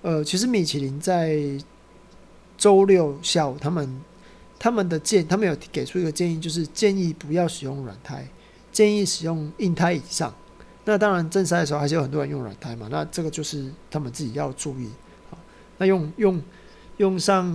[0.01, 1.37] 呃，其实米其林在
[2.57, 4.01] 周六下午他们
[4.57, 8.25] 他们的建，他们有给出一个建议，就是建议不要使用软胎，
[8.71, 10.33] 建议使用硬胎以上。
[10.85, 12.87] 那当然，正赛的时候还是有很多人用软胎嘛。
[12.89, 14.89] 那这个就是他们自己要注意。
[15.29, 15.37] 啊，
[15.77, 16.41] 那用用
[16.97, 17.45] 用上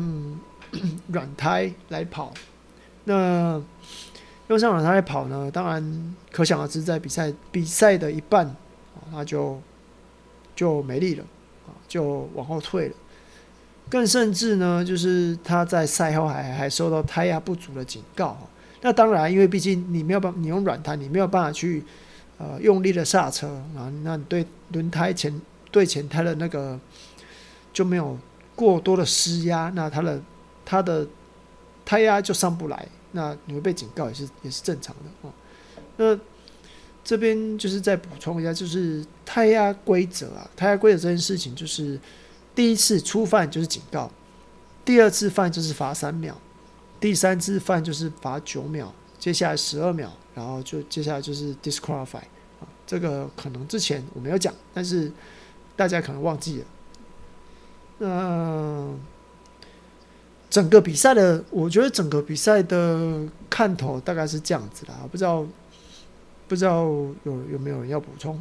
[1.09, 2.33] 软胎来跑，
[3.05, 3.61] 那
[4.49, 5.51] 用上软胎来跑呢？
[5.51, 9.61] 当然，可想而知，在比赛比赛的一半啊，那就
[10.55, 11.25] 就没力了
[11.67, 12.95] 啊，就往后退了。
[13.89, 18.39] 更甚至呢，就是他在赛后还还受到胎压不足的警告。
[18.87, 21.83] 那当然，因为毕竟你没有办法，你用软胎，你没有办法去。
[22.39, 25.33] 呃，用力的刹车啊，那你对轮胎前
[25.71, 26.79] 对前胎的那个
[27.73, 28.15] 就没有
[28.55, 30.21] 过多的施压，那它的
[30.63, 31.09] 它的
[31.83, 35.33] 胎压就上不来，那你会被警告也是也是正常的哦。
[35.97, 36.21] 那
[37.03, 41.99] 这边就是再补充一下，就是胎压规则啊，胎压规则这件事情就是
[42.55, 44.11] 第一次初犯就是警告，
[44.85, 46.39] 第二次犯就是罚三秒，
[47.01, 48.93] 第三次犯就是罚九秒。
[49.19, 52.19] 接下来十二秒，然后就接下来就是 disqualify
[52.61, 55.11] 啊，这个可能之前我没有讲，但是
[55.75, 56.67] 大家可能忘记了。
[57.99, 58.95] 那
[60.51, 65.45] 整个比赛的，我觉得整个比赛的看头大概是这样子啦，不知道
[66.47, 66.85] 不知道
[67.25, 68.41] 有有没有人要补充？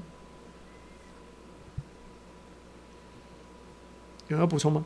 [4.27, 4.85] 有人要补充吗？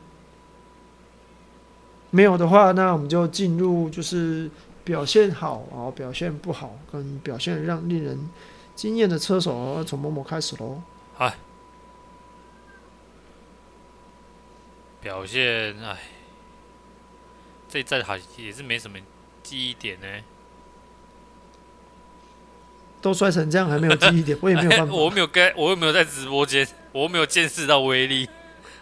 [2.12, 4.50] 没有的话，那我们就进入就是。
[4.82, 8.28] 表现好啊，表现不好，跟表现让令人
[8.74, 10.82] 惊艳的车手，从某某开始喽。
[11.16, 11.36] 嗨，
[15.00, 15.96] 表现哎，
[17.68, 18.98] 这一站好也是没什么
[19.44, 20.08] 记忆点呢。
[23.00, 24.94] 都摔成这样，还没有记忆点， 我也没有办法。
[24.96, 28.28] 我没有跟，我又没有在直播间，我没有见识到威力，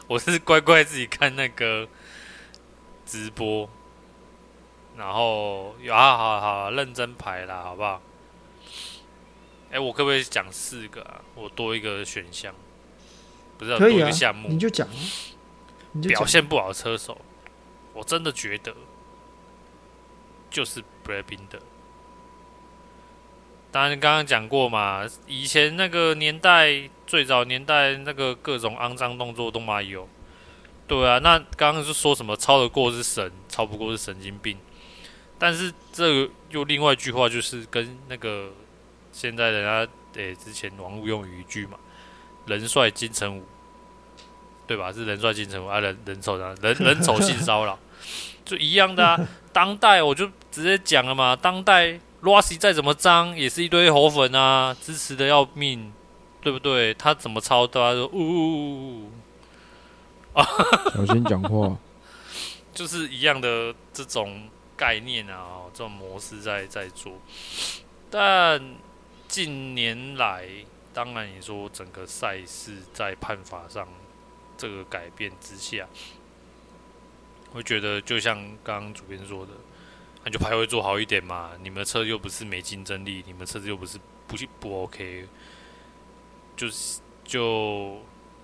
[0.08, 1.86] 我是乖乖自己看那个
[3.08, 3.68] 直播。
[4.98, 8.02] 然后有啊，好好好，认真排啦，好不好？
[9.72, 11.22] 哎，我可不可以讲四个啊？
[11.36, 12.52] 我多一个选项，
[13.60, 14.50] 不是要多一个项目？
[14.50, 14.88] 你就讲，
[16.02, 17.16] 表现不好的车手，
[17.94, 18.74] 我真的觉得
[20.50, 21.62] 就是 Brad Binder，
[23.72, 30.10] 当然刚刚讲过嘛，以前那个年代，最早年代那个各种肮脏动作都嘛有。
[30.88, 34.58] 对啊，那刚刚是说什么超得过是神，超不过是神经病。
[35.38, 38.50] 但是这个又另外一句话，就是跟那个
[39.12, 41.78] 现在人家诶、之前网络用语一句嘛
[42.48, 43.44] ，“人帅金城武”，
[44.66, 44.92] 对吧？
[44.92, 47.78] 是人帅金城武啊，人人丑的，人人丑性骚扰，
[48.46, 49.20] 就一样的啊。
[49.54, 55.94] 当代我就直接讲了嘛，当代 Rossi 再怎么脏，也是一堆猴粉啊，支持的要命，
[56.42, 56.94] 对不对？
[56.94, 59.12] 他怎么操，大家说呜呜呜
[60.38, 60.90] 呜。
[61.06, 61.78] 小心讲话，
[62.74, 67.14] 就是一样的这种概念啊，这种模式在在做。
[68.10, 68.76] 但
[69.28, 70.48] 近年来，
[70.94, 73.88] 当然你说整个赛事在判罚上
[74.58, 75.88] 这个改变之下，
[77.52, 79.52] 我觉得就像刚刚主编说的，
[80.24, 81.52] 那就排位做好一点嘛。
[81.62, 85.28] 你们的车又不是没竞争力，你们车子又不是不不 OK，
[86.56, 88.00] 就是就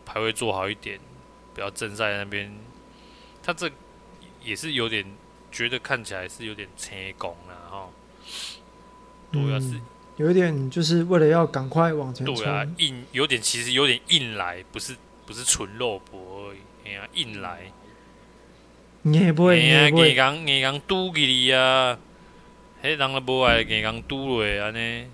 [0.06, 0.99] 排位做好一点。
[1.53, 2.51] 不要正在那边，
[3.43, 3.69] 他这
[4.41, 5.05] 也是有点
[5.51, 7.89] 觉得看起来是有点成功了哈。
[9.31, 9.79] 主要是
[10.17, 17.71] 有一点就是为了要赶快往前，对啊，硬有点其实有点硬来，不是不是纯肉搏而已，哎呀，硬来。
[19.03, 20.09] 你也不会，你也不会。
[20.09, 21.97] 硬刚硬刚堵给你啊，
[22.81, 25.07] 迄人都无爱硬刚堵落安尼，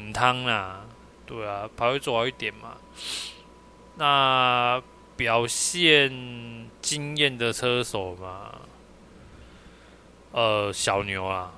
[0.00, 0.84] 唔通啦，
[1.26, 2.76] 对啊，排位做好一点嘛。
[3.96, 4.82] 那。
[5.20, 6.10] 表现
[6.80, 8.58] 惊艳的车手嘛，
[10.32, 11.52] 呃，小牛啊，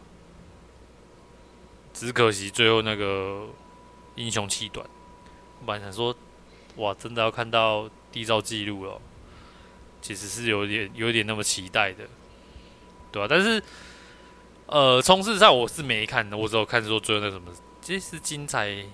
[1.94, 3.46] 只可惜最后那个
[4.16, 4.84] 英雄气短。
[5.60, 6.12] 我本来想说，
[6.78, 9.00] 哇，真的要看到缔造记录了，
[10.00, 12.04] 其实是有点有点那么期待的，
[13.12, 13.28] 对吧、啊？
[13.30, 13.62] 但是，
[14.66, 18.84] 呃，冲刺赛我是没看的，我只有看说最后那什么，这是精彩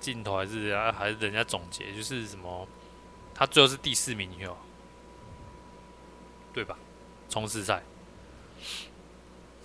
[0.00, 2.66] 镜头还是还是人家总结，就是什么。
[3.40, 4.54] 他最后是第四名哟，
[6.52, 6.76] 对吧？
[7.30, 7.82] 冲刺赛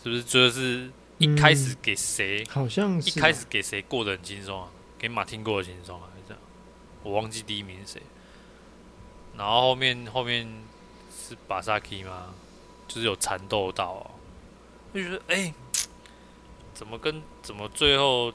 [0.02, 2.46] 是不是最后是一开始给谁、嗯？
[2.52, 4.70] 好像是、啊、一开始给谁过得很轻松啊？
[4.98, 6.08] 给马丁过得轻松啊？
[6.14, 6.42] 还是这样？
[7.04, 8.02] 我忘记第一名是谁。
[9.36, 10.48] 然后后面后面
[11.12, 12.34] 是巴萨基吗？
[12.88, 14.12] 就是有缠斗到、喔，
[14.94, 15.54] 就觉得哎、欸，
[16.74, 18.34] 怎么跟怎么最后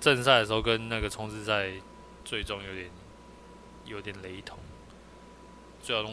[0.00, 1.72] 正赛的时候跟那个冲刺赛
[2.24, 2.88] 最终有点。
[3.90, 4.58] 有点雷同，
[5.82, 6.10] 最后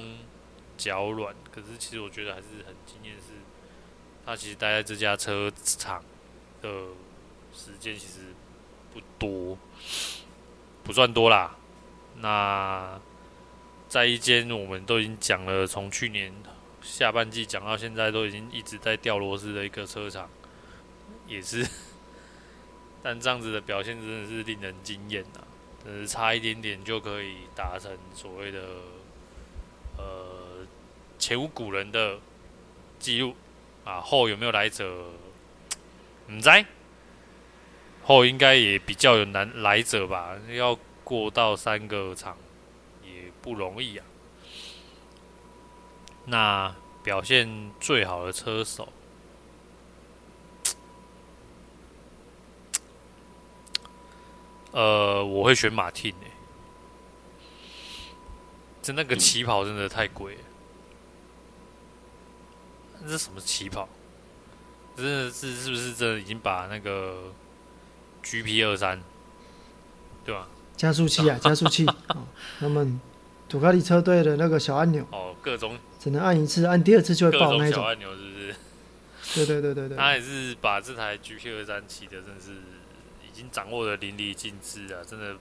[0.78, 1.36] 脚软。
[1.52, 3.34] 可是其实我觉得还是很惊艳，是
[4.26, 6.04] 他其实待在这家车厂
[6.62, 6.70] 的
[7.54, 8.34] 时间其实
[8.94, 9.58] 不多，
[10.84, 11.56] 不算多啦。
[12.18, 13.00] 那
[13.88, 16.34] 在一间我们都已经讲了，从去年
[16.82, 20.30] 下半季讲到现在，都已经一直在掉螺丝的一个车厂，
[21.28, 21.66] 也是。
[23.04, 25.47] 但这样子的表现真的是令人惊艳啊！
[25.88, 28.60] 呃，差一点点就可以达成所谓的
[29.98, 30.68] 呃
[31.18, 32.20] 前无古人的
[33.00, 33.34] 记录
[33.86, 35.06] 啊，后有没有来者？
[36.30, 36.66] 唔知，
[38.04, 40.38] 后应该也比较有难来者吧？
[40.50, 42.38] 要过到三个场
[43.02, 44.06] 也不容易啊。
[46.26, 48.92] 那表现最好的车手。
[54.78, 56.32] 呃，我会选马汀诶，
[58.80, 60.42] 就那个起跑真的太贵了。
[63.02, 63.90] 这是什么起跑？
[64.96, 67.34] 真的是是不是真的已经把那个
[68.22, 69.02] GP 二三，
[70.24, 70.48] 对吧？
[70.76, 71.84] 加速器啊， 加速器。
[72.10, 72.28] 哦，
[72.60, 73.02] 他们
[73.50, 78.56] 杜卡迪车队的那个小按钮哦，各种只能按一次，按第二次就会爆那种，小按钮，是不是？
[79.34, 79.98] 对对对对对。
[79.98, 82.52] 他也是把这台 GP 二三骑的，真的是。
[83.38, 85.04] 已经掌握的淋漓尽致啊！
[85.08, 85.38] 真的，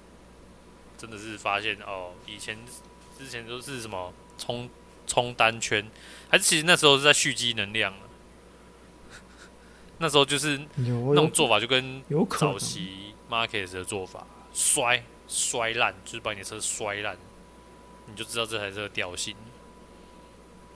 [0.99, 2.59] 真的是发现哦，以前
[3.17, 4.69] 之前都是什么冲
[5.07, 5.83] 冲单圈，
[6.29, 7.95] 还是其实那时候是在蓄积能量，
[9.97, 12.03] 那时候就是那种做法就跟
[12.39, 17.17] 早期 market 的做法，摔摔烂，就是把你的车摔烂，
[18.05, 19.35] 你就知道这台车的调性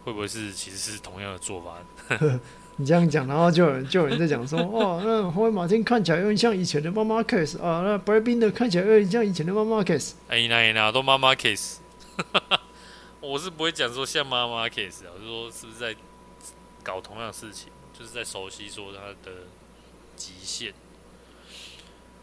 [0.04, 1.76] 会不会是其实是同样的做法。
[2.81, 10.12] 你这样讲，然后就有人就有人在讲说， 哦，那后马丁看起来有点像以前的妈妈 case 啊，那 Brad Binder 看起来有点像以前的妈妈 case。
[10.28, 11.76] 哎，那那都妈妈 case，
[13.20, 15.95] 我是不会讲说像妈妈 case 啊，我是说是不是在
[16.83, 19.37] 搞同样的事情，就是在熟悉说他的
[20.16, 20.72] 极限。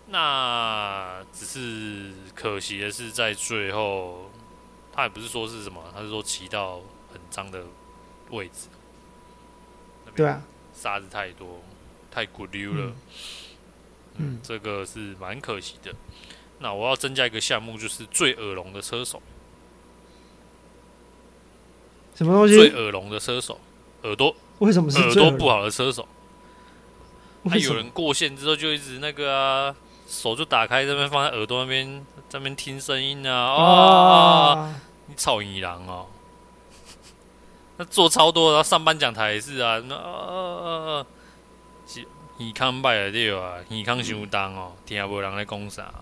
[0.09, 4.31] 那只是可惜的是，在最后，
[4.91, 6.77] 他也不是说是什么，他是说骑到
[7.13, 7.63] 很脏的
[8.31, 8.69] 位置。
[10.17, 10.41] 对啊，
[10.73, 11.61] 沙子太多，
[12.11, 12.85] 太骨溜了。
[12.87, 12.95] 嗯，
[14.17, 15.93] 嗯，这个是蛮可惜的。
[16.59, 19.21] 那我要增加一个项目，就是最耳聋的车手。
[22.15, 22.55] 什么东西？
[22.55, 23.59] 最耳聋的车手，
[24.01, 26.07] 耳朵为什么是耳朵不好的车手？
[27.47, 29.75] 还有人过线之后就一直那个啊，
[30.07, 34.57] 手就打开这边放在耳朵那边，在那边听声音啊哦！
[34.57, 36.07] 啊你操你狼哦！
[37.79, 41.05] 那做超多，然后上颁奖台也是啊，那呃，
[42.39, 45.93] 耳康败了对啊，耳康伤重哦，听无人来讲啥。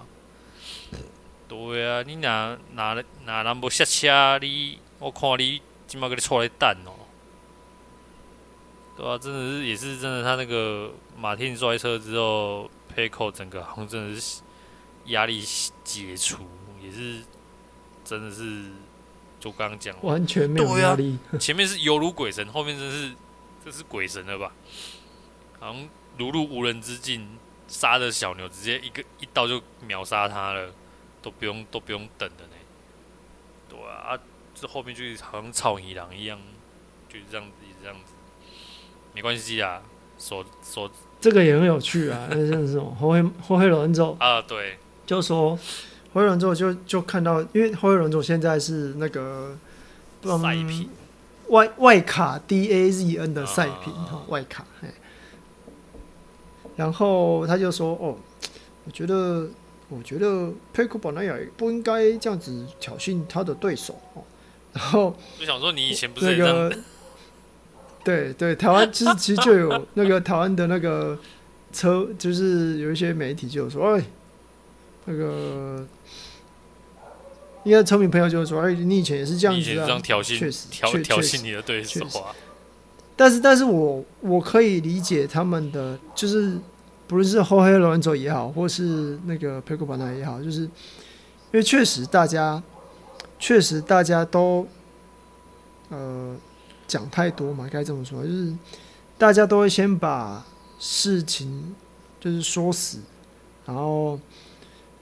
[1.50, 2.96] 对啊，你哪哪
[3.26, 6.96] 哪人无刹车，你我看你今麦给你错来蛋哦。
[8.96, 14.42] 对啊，真的是也是真的，他那个马丁摔车之后，佩扣整个好像真的是
[15.08, 15.44] 压力
[15.84, 16.38] 解除，
[16.82, 17.22] 也是
[18.06, 18.72] 真的是。
[19.46, 23.14] 就刚刚讲完全没有压力，啊、 前面是犹如鬼神，后面真是
[23.64, 24.52] 这是鬼神了吧？
[25.60, 25.88] 好像
[26.18, 27.38] 如入无人之境，
[27.68, 30.74] 杀的小牛直接一个一刀就秒杀他了，
[31.22, 32.54] 都不用都不用等的呢。
[33.70, 34.18] 对啊，
[34.56, 36.40] 这后面就好像草泥狼一样，
[37.08, 37.52] 就是这样子，
[37.84, 38.14] 这样子，
[39.14, 39.80] 没关系啊。
[40.18, 40.90] 说说
[41.22, 45.56] 这个也很有趣啊，那像这种后黑后黑轮走啊，对，就说。
[46.16, 49.54] 灰人之后就就看到，因为灰人之后现在是那个
[50.24, 50.90] 赛品
[51.50, 54.66] 外外卡 D A Z N 的赛品哈，外卡。
[56.78, 58.16] 然后他就说：“哦，
[58.86, 59.46] 我觉得，
[59.90, 64.24] 我觉得佩库巴纳亚不应该这样子挑衅他的对手哦。”
[64.72, 66.78] 然后就想说，你以前不是那个？
[68.06, 71.20] 对对，台湾其实其实就有那个台湾的那个
[71.74, 74.04] 车，就是有一些媒体就有说：“哎，
[75.06, 75.86] 那个。”
[77.66, 82.30] 应该聪明朋友就是说：“哎，你以前也是这样子啊，挑衅，确实挑挑衅你的对手啊。”
[83.18, 86.60] 但是，但是我我可以理解他们的，就是
[87.08, 90.70] 不论是后黑罗兰佐也好，或是那个佩库巴纳也好，就是因
[91.54, 92.62] 为确实大家
[93.40, 94.68] 确实大家都
[95.90, 96.38] 呃
[96.86, 98.54] 讲太多嘛，该这么说，就是
[99.18, 100.46] 大家都会先把
[100.78, 101.74] 事情
[102.20, 103.00] 就是说死，
[103.66, 104.20] 然后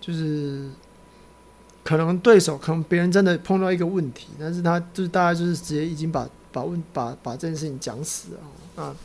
[0.04, 0.70] 就是。
[1.86, 8.96] 可能对手可能别人真的碰到一个问题，但是他就是大家就是直接已经把把问把把这件事情讲死了啊。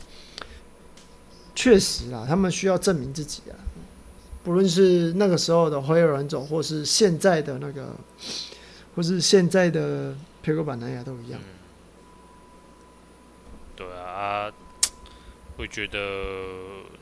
[1.53, 3.59] 确实啦，他们需要证明自己啊，
[4.45, 7.93] 不论是那个时候的灰人种，或是现在的那个，
[8.95, 11.41] 或是现在的皮克板南亚都一样。
[13.75, 14.49] 对啊，
[15.57, 15.97] 会觉得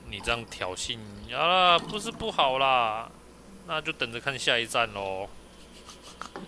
[0.09, 0.97] 你这样挑衅
[1.31, 3.11] 啊，不是不好啦，
[3.67, 5.29] 那就等着看下一站喽。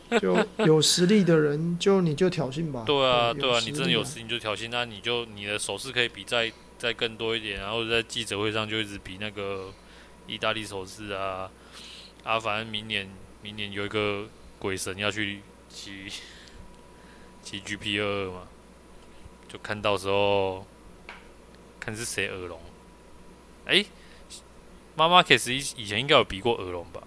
[0.20, 2.84] 就有实力的人，就你就挑衅吧。
[2.86, 9.72] 对啊，对啊，你真的有实力你就挑衅，那你就你的手势可以比再再更多一点，然后在记者会上就一直比那个
[10.26, 11.51] 意大利手势啊
[12.24, 12.39] 啊！
[12.39, 13.07] 反正明年
[13.43, 16.07] 明年有一个鬼神要去骑
[17.43, 18.47] 骑 GP 二二嘛，
[19.47, 20.65] 就看到时候
[21.80, 22.59] 看是谁耳聋。
[23.65, 23.86] 哎、欸，
[24.95, 27.03] 妈妈其实以以前应该有比过耳聋吧？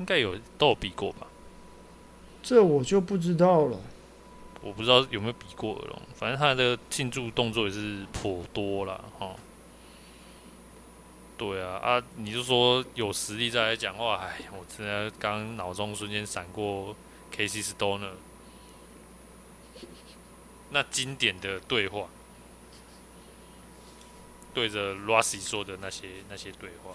[0.00, 1.28] 应该有都有比过吧？
[2.42, 3.78] 这我就不知道了，
[4.62, 9.36] 我不知道有没有比过耳聋，反正他的庆祝动作也是颇多了哈。
[11.36, 16.96] 对啊，啊，你就说有实力再来讲话，哎，我真的刚脑中瞬间闪过
[17.34, 18.12] Casey Stoner
[20.70, 22.06] 那经典的对话，
[24.54, 26.94] 对着 Rossi 说的那些那些对话，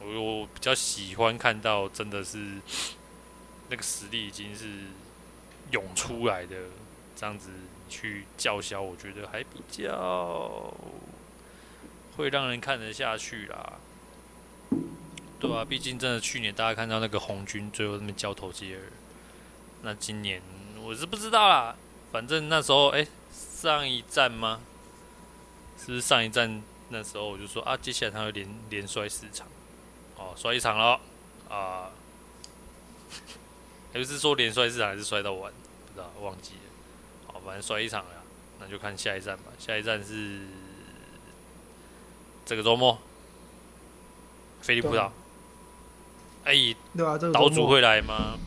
[0.00, 2.60] 我我比较喜欢看到真的是。
[3.70, 4.64] 那个实力已经是
[5.72, 6.56] 涌出来的，
[7.14, 7.50] 这样子
[7.86, 10.72] 去叫嚣，我觉得还比较
[12.16, 13.74] 会让人看得下去啦，
[15.38, 15.64] 对吧、啊？
[15.66, 18.82] 毕竟真的去年大家看到那个红军最后那边交头接耳，
[19.82, 20.40] 那今年
[20.80, 21.76] 我是不知道啦。
[22.10, 24.62] 反正那时候，哎、上一站吗？
[25.78, 29.46] 是不是上一站那时候我就说啊，接下来他会连连摔四场，
[30.18, 31.00] 哦，摔一场了
[31.48, 31.90] 啊。
[33.90, 35.50] 还是说连摔四场，还是摔到完？
[35.86, 37.32] 不知道，忘记了。
[37.32, 38.10] 好，反正摔一场了，
[38.60, 39.44] 那就看下一站吧。
[39.58, 40.46] 下一站是
[42.44, 42.98] 这个周末，
[44.60, 45.10] 菲利普岛。
[46.44, 46.52] 哎，
[46.96, 48.38] 对啊，这个岛主会来吗？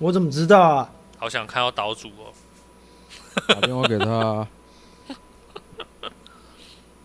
[0.00, 0.90] 我怎么知道啊？
[1.18, 2.32] 好想看到岛主哦！
[3.48, 4.46] 打电话给他。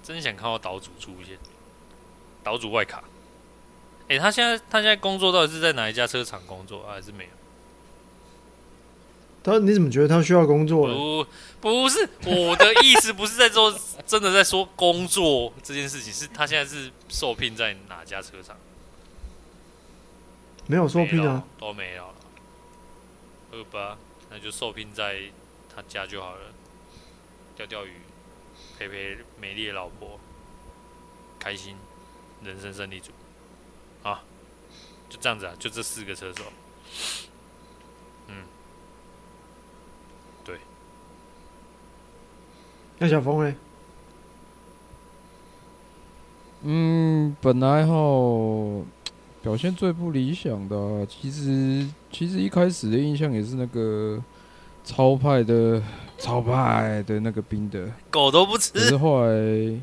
[0.04, 1.38] 真想看到岛主出现。
[2.44, 3.04] 岛主外卡。
[4.10, 7.30] 哎、欸，他现在他现在工作到底是在哪一家车厂工作，啊、还是没有？
[9.44, 10.88] 他你怎么觉得他需要工作？
[10.88, 11.28] 不，
[11.60, 18.56] 不是我的意思，不是在做真的在说工作这件事情，是他现在是受聘在哪家车厂？
[20.68, 22.16] 没有受聘啊，都没有了。
[23.52, 23.98] 好吧，
[24.30, 25.24] 那就受聘在
[25.76, 26.42] 他家就好了，
[27.56, 27.92] 钓钓鱼，
[28.80, 30.20] 陪陪美丽的老婆，
[31.38, 31.76] 开心，
[32.44, 33.23] 人生胜利组，啊，
[35.14, 36.42] 就这样子啊，就这四个车手。
[38.30, 38.34] 嗯，
[40.44, 40.58] 对
[42.98, 43.56] 那小峰呢？
[46.64, 47.94] 嗯，本来哈
[49.44, 54.20] 表现最不理想的、啊，其实其实一开始的印象也是那个
[54.84, 55.80] 超派的
[56.18, 58.72] 超派的那个冰的，狗都不吃。
[58.74, 59.80] 可是后来，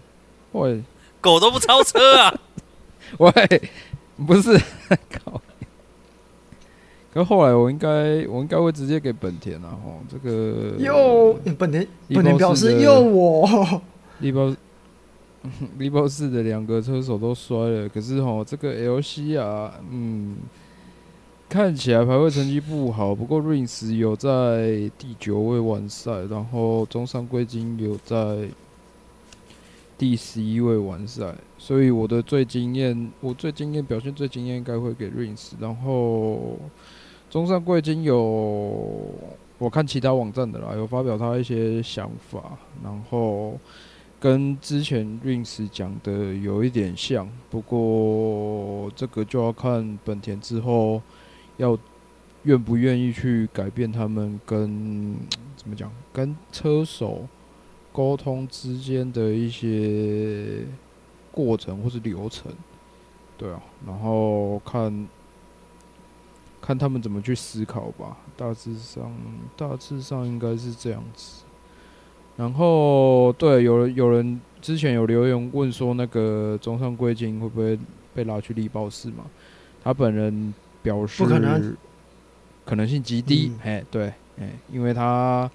[0.53, 0.83] 后来
[1.21, 2.35] 狗都不超车啊！
[3.19, 3.33] 喂，
[4.27, 4.61] 不是
[5.11, 5.41] 靠。
[7.13, 13.83] 可后来我应该我应该会直接给本田啊，吼，这个又本田本田表示又我
[14.21, 14.55] 力包
[15.79, 20.37] 力包四的两个车手都摔了，可是吼这个 LC 啊，嗯，
[21.49, 28.49] 看起来排位成绩不好，不过 Rins 有在第九位完赛，然后中山贵金有在
[29.99, 36.59] 第十一位完赛，所以我的最惊艳，我最惊艳表现最惊艳应该会给 Rins，然后。
[37.31, 38.19] 中山贵金有
[39.57, 43.57] 我看其他网站的啦，有发表他一些想法，然后
[44.19, 51.01] 跟之前 Rins 讲的有一点像，不过这个就要看本田之后
[51.57, 51.79] 要
[52.43, 55.15] 愿不愿意去改变他们跟
[55.57, 57.29] 怎么讲，跟车手
[57.93, 60.65] 沟通之间的一些
[61.33, 62.53] 过程或是流程，
[63.37, 65.09] 对啊，然后看。
[66.63, 69.11] 看他们怎么去思考吧，大致上，
[69.57, 71.43] 大致上应该是这样子。
[72.37, 77.79] 然后，对，有人有人之前有留言问说，那个中山贵金会不会
[78.15, 79.25] 被拉去力报室嘛？
[79.83, 80.53] 他本人
[80.83, 81.77] 表示，不可能，
[82.67, 83.53] 可能性极低。
[83.65, 85.51] 哎、嗯，对，哎，因为他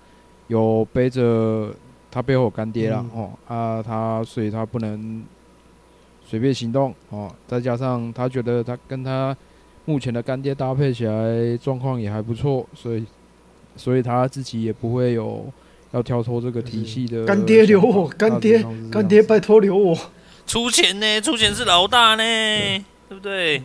[0.48, 1.72] 有背着
[2.10, 5.24] 他背后有干爹了、嗯、哦，啊，他所以他不能
[6.26, 9.36] 随便行动哦，再加上他觉得他跟他。
[9.88, 13.06] 目前的干爹搭配起来状况也还不错，所以，
[13.78, 15.46] 所以他自己也不会有
[15.92, 17.24] 要跳脱这个体系的。
[17.24, 19.96] 干爹留我，干爹，干爹拜托留我。
[20.48, 21.22] 出钱呢？
[21.22, 23.62] 出钱是老大呢，对，对不对？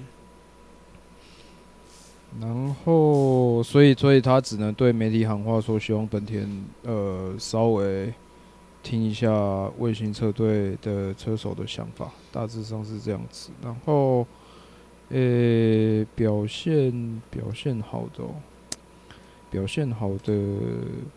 [2.39, 6.47] 然后，所以，所以他只能对媒体喊话，说希望本田
[6.83, 8.13] 呃稍微
[8.83, 9.31] 听一下
[9.79, 13.51] 卫星车队的车手的想法，大致上是这样子。
[13.63, 14.27] 然后。
[15.13, 18.33] 呃、欸，表现表现好的、喔，
[19.51, 20.33] 表现好的，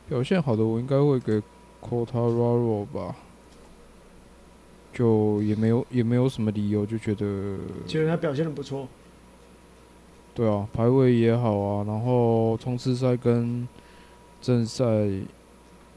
[0.09, 1.39] 表现好的，我应该会给
[1.79, 3.15] Quartararo 吧，
[4.91, 8.87] 就也没有也没有什么理由就觉得，觉得他表现的不错。
[10.33, 13.67] 对啊，排位也好啊，然后冲刺赛跟
[14.41, 14.83] 正赛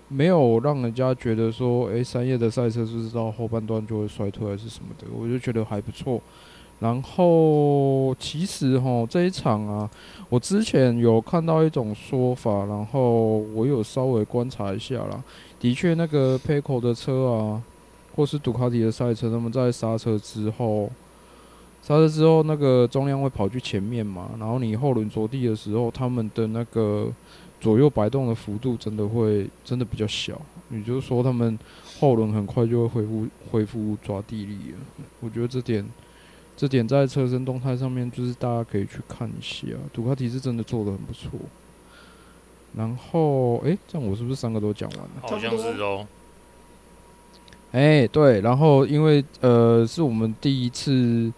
[0.08, 6.20] 没有让人家觉得说，诶、三叶的赛车是不是到后半段就会衰退还是什么的，我就觉得还不错。
[6.78, 9.90] 然后其实哈这一场啊，
[10.28, 15.22] 我之前有看到一种说法，然后我有稍微观察一下啦。
[15.58, 17.62] 的确，那个 p e c o 的车啊，
[18.14, 20.90] 或是杜卡迪的赛车，他们在刹车之后，
[21.82, 27.08] 刹车之后那个重量会跑去前面嘛，然后你后轮着地的时候，他们的那个
[27.60, 30.40] 左右摆动的幅度真的会真的比较小，
[30.70, 31.58] 也就是说他们
[32.00, 34.78] 后轮很快就会恢复恢复抓地力了。
[35.20, 35.84] 我觉得这点。
[36.58, 41.32] 这点在车身动态上面，就是大家可以去看一下，杜卡迪是真的做的很不错。
[42.74, 45.10] 然后，哎，这样我是不是三个都讲完了？
[45.20, 46.06] 好像是哦。
[47.72, 51.30] 哎，对，然后因为呃，是我们第一次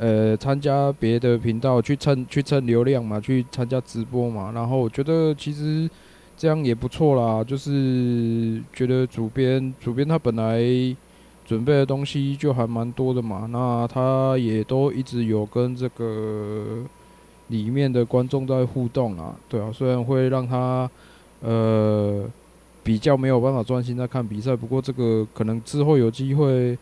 [0.00, 4.50] 呃参加别的频道去蹭去蹭流量嘛，去参加直播嘛。
[4.52, 5.88] 然后我觉得其实
[6.36, 10.96] 这样也不错啦，就是觉得主编主编他本来。
[11.46, 16.84] 准备的东西就还蛮多的嘛，那他也都一直有跟这个
[17.48, 20.88] 里面的观众在互动啊，对啊，虽然会让他
[21.40, 22.24] 呃
[22.84, 26.78] 比较没有办法专心在看比赛，不过这个可能之后有机会。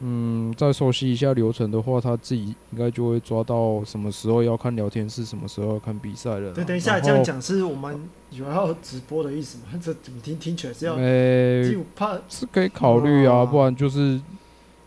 [0.00, 6.52] 嗯，再熟悉一下流程的话，他自己应该就会抓到什么时候要看聊天室，什么时候要看比赛了。
[6.52, 7.98] 对，等一下这样讲是我们
[8.30, 9.80] 有要直播的意思吗？
[9.82, 10.96] 这怎么听听起来是要？
[10.96, 14.20] 诶，就怕是可以考虑啊，不然就是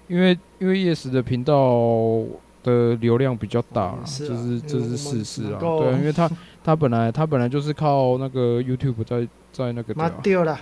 [0.07, 2.23] 因为因为 Yes 的频道
[2.61, 5.57] 的流量比较大，哦是啊就是这是事实啊。
[5.59, 6.29] 对，因为他
[6.63, 10.59] 他本来他本来就是靠那个 YouTube 在在那个对啊，丢了，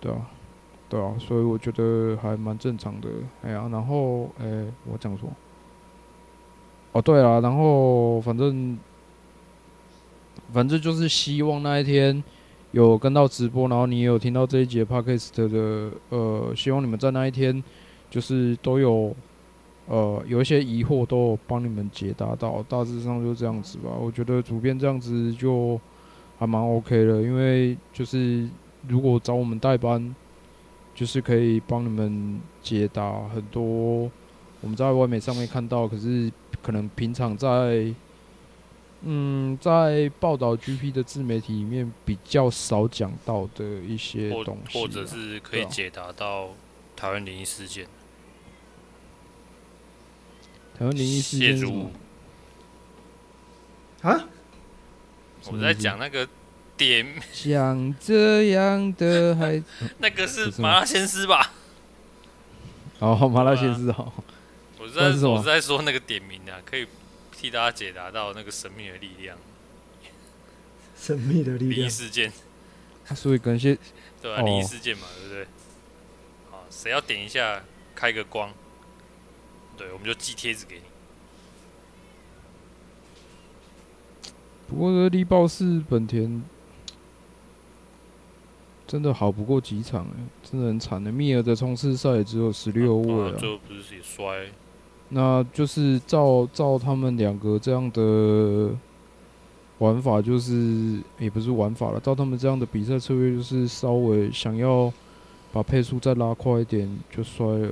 [0.00, 0.18] 对啊，
[0.88, 3.08] 对啊，所以我觉得还蛮正常的。
[3.42, 5.28] 哎呀，然后哎、我讲说，
[6.92, 8.78] 哦对啊，然后反正
[10.52, 12.22] 反正就是希望那一天
[12.72, 17.62] 有跟到直播，然后你也有听到这一节 Podcast 的呃，希望你们在那一天
[18.10, 19.14] 就是都有。
[19.90, 23.88] 呃，有一些疑惑都有帮你们解答到，大致上就这样子吧。
[23.98, 25.80] 我觉得主编这样子就
[26.38, 28.46] 还蛮 OK 的，因为就是
[28.86, 30.14] 如果找我们代班，
[30.98, 34.10] 就是可以帮你们解答很多
[34.60, 36.28] 我们在外媒上面看到，可是
[36.60, 37.94] 可能平常在
[39.02, 46.48] 嗯在报道 GP 的自媒体里面比较少讲到的一些东西啊，或者是可以解答到
[46.96, 47.86] 台湾灵异事件。
[50.76, 51.56] 台湾灵异事件
[54.02, 54.24] 啊？
[55.52, 56.28] 我在讲那个
[56.78, 59.64] 点，像这样的孩子，
[59.98, 61.52] 那个是是什么麻辣鲜师吧？
[63.00, 64.10] 哦，麻辣鲜师哦。
[64.78, 66.86] 我是在我是在说那个点名啊，可以
[67.36, 69.36] 替大家解答到那个神秘的力量、
[70.96, 71.80] 神秘的力量。
[71.80, 72.32] 灵异，事件，
[73.04, 73.76] 他所以感谢
[74.22, 75.46] 对吧、灵异事件嘛，对不对？
[76.50, 77.62] 好，谁要点一下
[77.94, 78.54] 开个光，
[79.76, 80.82] 对，我们就寄贴纸给你。
[84.68, 86.44] 不过这力豹是本田，
[88.88, 91.12] 真的好不过几场哎、真的很惨的。
[91.12, 94.46] 密尔的冲刺赛也只有十六位啊，最后不是也摔？
[95.10, 98.70] 那就是照照他们两个这样的
[99.78, 104.92] 玩法，就是也不是玩法了，照他们这样的比赛策略，就是稍微想要
[105.52, 107.68] 把配速再拉快一点，就摔了。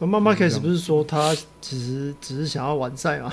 [0.00, 3.32] 那妈妈开始不是说他其实只是想要完赛吗？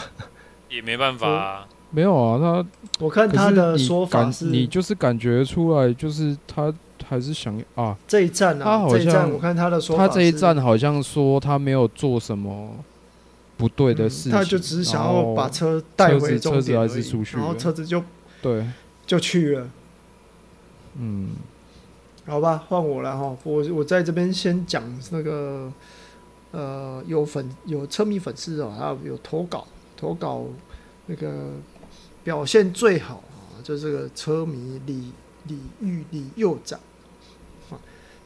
[0.69, 2.65] 也没办法、啊，没有啊，他
[2.99, 6.73] 我看他的说法你就是感觉出来，就是他
[7.07, 7.97] 还是想啊。
[8.07, 12.71] 这一站啊，他好像这一站我看他的说法，他这一站好像说他没有做什么
[13.57, 18.03] 不对的事情，嗯他就只是想要把车带回终车子还是出去然后车子就
[18.41, 18.65] 对，
[19.05, 19.69] 就去了。
[20.97, 21.31] 嗯，
[22.25, 23.35] 好吧，换我了哈。
[23.43, 24.81] 我我在这边先讲
[25.11, 25.71] 那个，
[26.51, 30.45] 呃，有粉有车迷粉丝哦，还有有投稿投稿
[31.07, 31.51] 那个
[32.23, 35.11] 表现最好啊，就这个车迷李
[35.47, 36.94] 李玉李右长啊，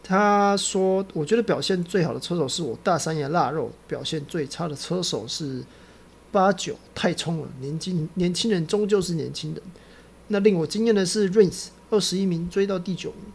[0.09, 5.63] 他说，我觉得表现最好的车手是我大三爷腊肉，表现最差的车手是
[6.31, 9.61] 八九，太冲了，年轻年轻人终究是年轻人。
[10.29, 13.31] 那令我惊艳的是 r i n s 二十一名追到第九名。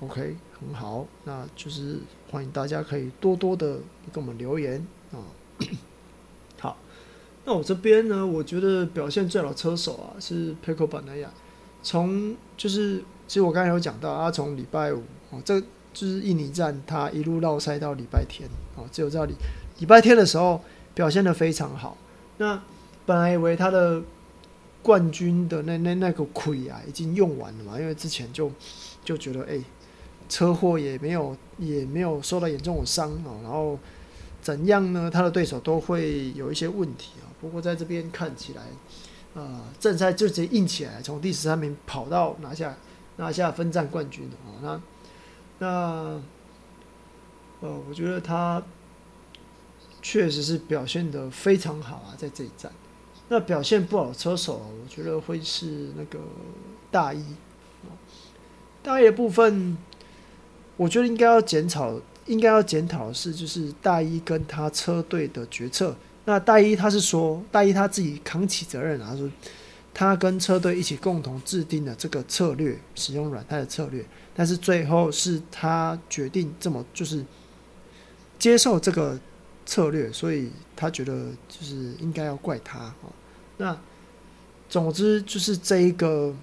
[0.00, 3.76] OK，很好，那就是欢迎大家可以多多的
[4.12, 5.22] 给我们留言啊。
[6.58, 6.76] 好，
[7.44, 11.28] 那我这边呢，我觉得表现最好的车手啊是 Pecco Bagnaia，
[11.80, 19.34] 从就是其实我刚才有讲到，他从礼拜五哦，这就是印尼站，他一路绕赛到礼拜天哦，只有在礼
[19.78, 20.60] 礼拜天的时候
[20.94, 21.96] 表现的非常好。
[22.38, 22.62] 那
[23.06, 24.02] 本来以为他的
[24.82, 28.50] 冠军的那那那个亏啊已经用完了嘛，因为之前就
[29.04, 29.60] 就觉得哎。
[30.28, 33.36] 车祸也没有，也没有受到严重的伤哦。
[33.42, 33.78] 然后
[34.40, 35.10] 怎样呢？
[35.12, 37.28] 他的对手都会有一些问题啊。
[37.38, 38.62] 不过在这边看起来，
[39.34, 42.74] 呃，正赛就直接硬起来，从第十三名跑到拿下
[43.16, 44.54] 拿下分站冠军的哦。
[44.62, 44.80] 那
[45.58, 45.68] 那
[47.60, 48.62] 呃，我觉得他
[50.00, 52.72] 确实是表现得非常好啊，在这一站。
[53.28, 56.18] 那表现不好的车手，我觉得会是那个
[56.90, 57.24] 大一。
[58.82, 59.76] 大一的部分。
[60.78, 65.94] 我觉得应该要检讨，应该要检讨的是，就是大一跟他车队的决策。
[66.24, 69.30] 那大一他是说，大一他自己扛起责任啊，他说
[69.94, 74.04] 他跟车队一起共同制定了这个策略，使用软胎的策略。
[74.34, 77.24] 但是最后是他决定这么就是
[78.38, 79.18] 接受这个
[79.66, 82.94] 策略，所以他觉得就是应该要怪他。
[83.58, 83.78] 那
[84.68, 86.34] 总之就是这一个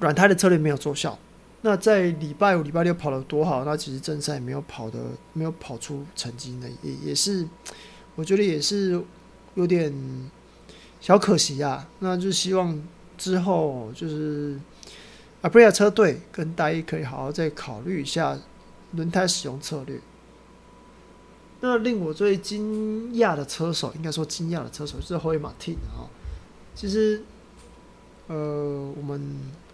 [0.00, 1.18] 软胎的策略没有奏效。
[1.60, 4.98] 那在礼拜五、礼拜六跑得多好，那其实正赛没有跑的，
[5.32, 7.46] 没有跑出成绩呢，也也是，
[8.16, 9.00] 我觉得也是
[9.54, 9.92] 有点
[11.02, 11.86] 小可惜啊。
[11.98, 12.82] 那就希望
[13.18, 14.58] 之后就是
[15.42, 18.38] 阿布利亚车队跟大一可以好好再考虑一下
[18.92, 20.00] 轮胎使用策略。
[21.60, 26.08] 那令我最惊讶的车手，应该说惊讶的车手就是霍伊马汀啊。
[26.74, 27.22] 其实，
[28.28, 29.20] 呃，我们。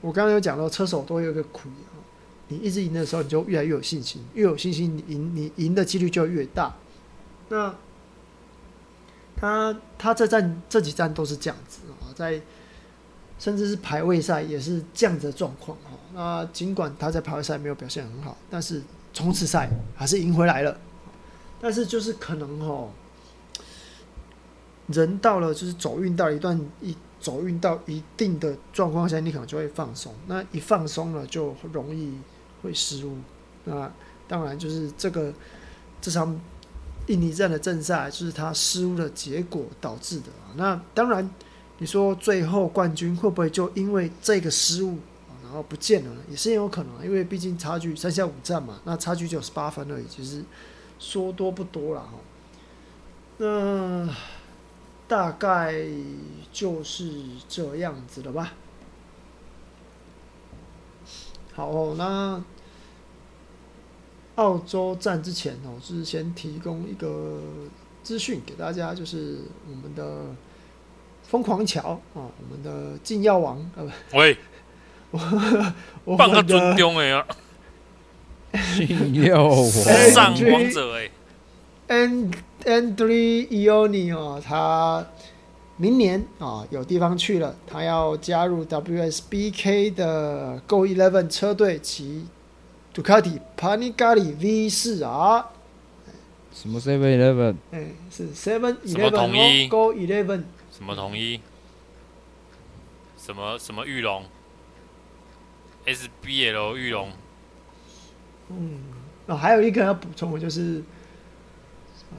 [0.01, 1.99] 我刚刚有讲到，车手都有一个苦啊。
[2.47, 6.73] 你一直赢的时候，你就越来越有信心，越有信心，你赢你赢的几率就越大。
[7.49, 7.75] 那
[9.41, 12.41] 他他这站这几站都是这样子啊，在
[13.39, 15.91] 甚至是排位赛也是这样子的状况哈。
[16.13, 18.83] 那尽管他在排位赛没有表现很好，但是
[19.13, 20.77] 冲刺赛还是赢回来了。
[21.61, 22.91] 但是就是可能哦，
[24.89, 30.13] 人到了就是走运到一段一走运到一定的状况下，你可能就会放松。
[30.27, 32.19] 那一放松了，就容易
[32.63, 33.17] 会失误。
[33.65, 33.91] 那
[34.27, 35.33] 当然就是这个
[36.01, 36.41] 这场
[37.09, 40.27] 印尼站的正赛，就是他失误的结果导致的。
[40.57, 41.29] 那当然，
[41.79, 44.99] 你说最后冠军会不会就因为这个失误
[45.43, 46.21] 然后不见了呢？
[46.31, 50.45] 也是有可能，因为毕竟差距三下五站嘛，那差距就十八分而已，其实。
[51.01, 52.15] 说多不多了哈，
[53.37, 54.13] 那
[55.07, 55.73] 大概
[56.53, 58.53] 就是这样子了吧。
[61.55, 62.43] 好，那
[64.39, 67.41] 澳洲站之前哦，是先提供一个
[68.05, 70.27] 资讯给大家，就是我们的
[71.25, 73.85] 疯狂桥啊，我们的禁药王呃，
[74.15, 74.37] 喂，
[75.11, 75.21] 我
[76.05, 77.27] 我放个尊重的呀。
[78.77, 79.67] 禁药王。
[80.13, 81.11] 上王者哎
[81.89, 82.33] ，And
[82.65, 85.05] Andri Ioni 哦，他
[85.77, 92.25] 明年啊有地方去了，他要加入 WSBK 的 Go Eleven 车队，骑
[92.99, 95.53] 杜卡迪 Panigale V 四啊。
[96.53, 97.55] 什么 Seven Eleven？
[97.71, 100.43] 哎，是 Seven Eleven Go Eleven。
[100.73, 101.41] 什么统一？
[103.17, 104.25] 什么什么玉龙
[105.87, 107.13] ？SBL 玉龙。
[108.49, 108.81] 嗯，
[109.27, 110.83] 哦，还有一个要补充的就是，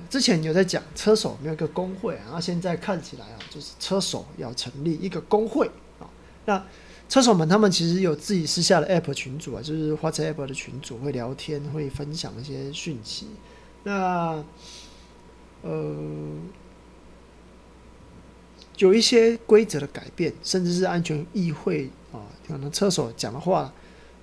[0.09, 5.67] 之前有在讲车手没有一个工会，然后现在看起来啊，就是车手要成立一个工会
[5.99, 6.07] 啊。
[6.45, 6.65] 那
[7.09, 13.27] 车手们他们其实有自己私下的 App 群组啊，就是花车 App 的群组，会聊天，会分享一些讯息。
[13.83, 14.41] 那
[15.63, 15.95] 呃，
[18.77, 23.73] 有一些规则的改变，甚至是安全议会啊，可能车手讲的话，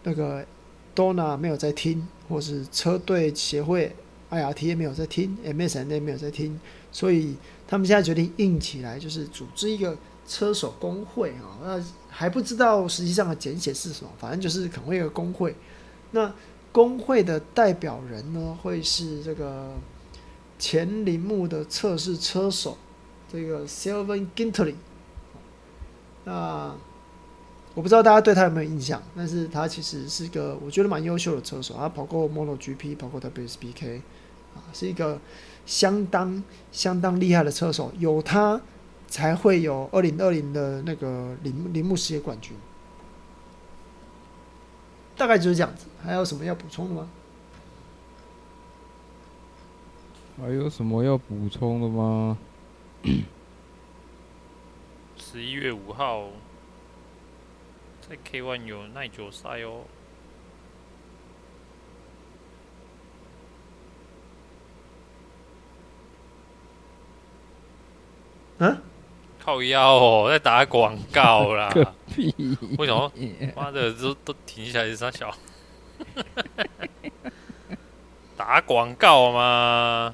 [0.05, 0.43] 那个。
[0.97, 3.95] Dorna 没有在听，或是车队协会
[4.31, 6.59] IRTA 没有在听，MSN 也没有在听，
[6.91, 7.37] 所以
[7.69, 9.95] 他们现在决定硬起来，就是组织一个
[10.27, 11.59] 车手工会啊。
[11.63, 15.55] 那还不知道实际上的简写是什么，反正就是可能会有个工会。
[16.13, 16.33] 那
[16.73, 19.75] 工会的代表人呢，会是这个
[20.59, 22.77] 前铃木的测试车手，
[23.33, 24.75] 这个 Sylvain Guintoli。
[26.25, 26.75] 那
[27.75, 34.01] 我不知道大家对他有没有印象，但是他其实是个我觉得蛮优秀的车手，他跑过 MotoGP，跑过 WSBK，
[34.55, 35.19] 啊，是一个
[35.67, 38.61] 相当相当厉害的车手，有他
[39.09, 42.57] 才会有二零二零的那个铃铃木世界冠军，
[45.17, 45.87] 大概就是这样子。
[46.03, 47.09] 还有什么要补充的吗？
[50.39, 52.37] 还有什么要补充的吗？
[55.17, 56.29] 十一月五号。
[58.09, 59.83] 在 K1 有耐久赛哦。
[68.59, 68.81] 啊？
[69.47, 71.71] 靠腰哦，在打广告啦！
[71.73, 72.35] 个屁！
[72.79, 73.13] 为什么？
[73.55, 75.33] 妈的，都都停下来是啥小？
[78.37, 80.13] 打广告吗？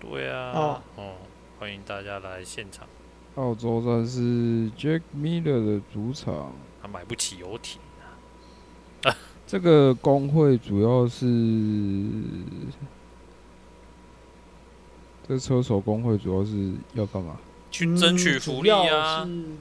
[0.00, 0.52] 对啊。
[0.54, 0.82] 哦。
[0.96, 1.12] 哦，
[1.58, 2.86] 欢迎大家来现场。
[3.34, 7.78] 澳洲站是 Jack Miller 的主场，他买不起游艇
[9.04, 9.14] 啊。
[9.46, 11.26] 这个工会主要是，
[15.28, 17.36] 这车手工会主要是要干嘛？
[17.68, 19.24] 去争取福利啊！
[19.26, 19.58] 嗯、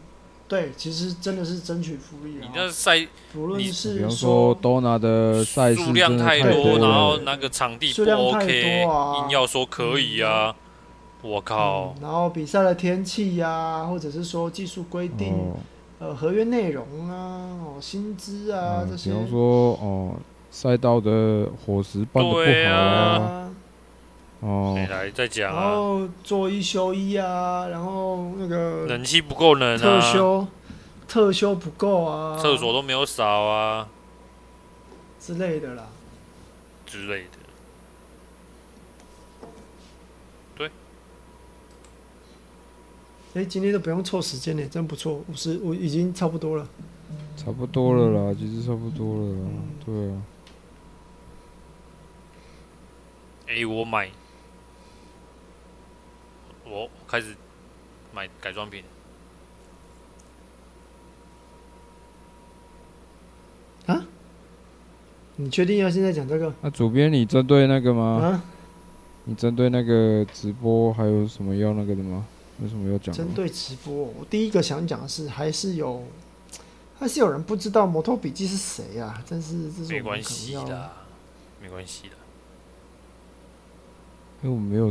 [0.47, 2.41] 对，其实真的是争取福利啊。
[2.41, 10.55] 你那赛，不论是比方说 Dorna 的赛事数量太多，然后那个场地不 OK，啊、硬要说可以啊。
[11.23, 12.03] 我靠、嗯！
[12.03, 15.57] 然后比赛的天气呀、啊，或者是说技术规定，哦、
[15.97, 19.09] 呃，合约内容啊，哦，薪资啊、嗯、这些。
[19.09, 20.13] 比方说，哦，
[20.51, 23.51] 赛道的伙食办的不好啊。
[24.41, 24.87] 啊哦。
[24.89, 25.61] 来再讲、啊。
[25.61, 29.77] 然后做一休一啊，然后那个冷气不够冷啊。
[29.77, 30.47] 特休，
[31.07, 32.37] 特休不够啊。
[32.37, 33.87] 厕所都没有扫啊。
[35.19, 35.87] 之类的啦。
[36.85, 37.39] 之类的。
[43.35, 45.21] 哎，今天都不用凑时间呢，真不错。
[45.27, 46.65] 五十，我已经差不多了。
[47.35, 49.39] 差不多了啦，其实差不多了啦。
[49.43, 50.23] 嗯、对啊。
[53.49, 54.09] 哎，我买，
[56.65, 57.35] 我开始
[58.13, 58.83] 买改装品。
[63.85, 64.05] 啊？
[65.37, 66.53] 你确定要现在讲这个？
[66.61, 68.03] 那主编，你针对那个吗？
[68.21, 68.43] 啊？
[69.25, 72.25] 你针对那个直播还有什么要那个的吗？
[72.61, 73.13] 有什么要讲？
[73.13, 76.03] 针对直播，我第一个想讲的是，还是有，
[76.97, 79.21] 还是有人不知道摩托笔记是谁啊？
[79.29, 80.91] 但是这是没关系的，
[81.61, 82.15] 没关系的。
[84.41, 84.89] 因为我们没有，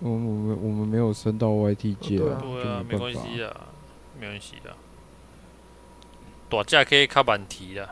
[0.00, 3.68] 我们我们我们没有升到 YT 界啊，对啊，没关系啊，
[4.20, 4.74] 没关系的。
[6.48, 7.88] 大架可以卡板提的。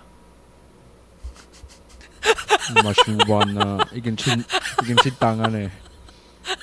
[3.92, 4.30] 已经七
[4.82, 5.70] 已经七档啊呢。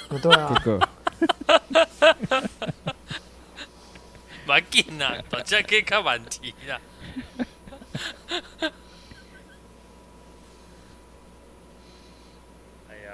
[0.08, 0.54] 不对啊。
[0.64, 0.90] 哥哥。
[4.46, 6.82] 蛮紧啊，大家可以卡板提的。
[12.90, 13.12] 哎呀，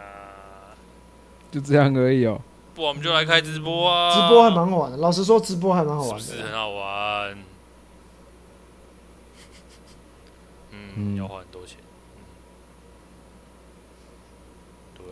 [1.59, 2.39] 就这样而已哦。
[2.75, 4.13] 不，我们就来开直播啊！
[4.13, 7.37] 直播还蛮好玩的，老实说，直播还蛮好玩的，是不是很好玩？
[10.71, 11.77] 嗯，要花很多钱。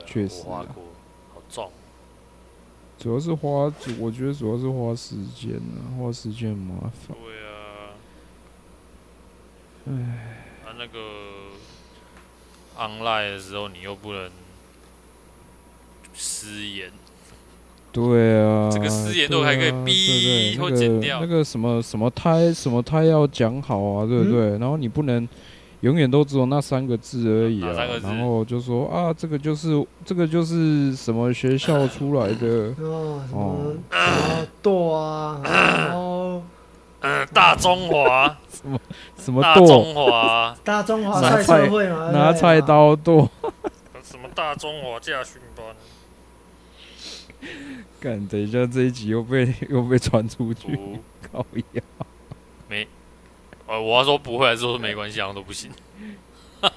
[0.05, 0.63] 确实，好
[1.49, 1.71] 重。
[2.99, 7.17] 主要是花，我觉得主要是花时间啊，花时间很麻烦。
[7.17, 7.49] 对啊。
[9.87, 9.93] 唉。
[10.65, 10.99] 啊，那个
[12.77, 14.29] online 的时候，你又不能
[16.15, 16.91] 失言。
[17.91, 18.69] 对啊。
[18.71, 21.19] 这个失言都还可以逼或剪掉。
[21.21, 24.57] 那个什么什么胎什么胎要讲好啊，对不对？
[24.57, 25.27] 然后你不能。
[25.81, 36.41] 永远都只有那三个字而已啊，然后就说啊，这个就是这个就是什么学校出来的哦，什么啊，舵啊，然后
[37.01, 38.79] 嗯，大中华什么
[39.15, 43.29] 什么大中华，大中华菜社会嘛，拿菜刀剁，
[44.01, 45.65] 什么大中华驾训班，
[47.99, 50.77] 干，等一下这一集又被又被传出去，
[51.31, 51.81] 靠腰。
[52.69, 52.87] 没。
[53.67, 55.71] 呃，我要说不会，还是说没关系，好像都不行。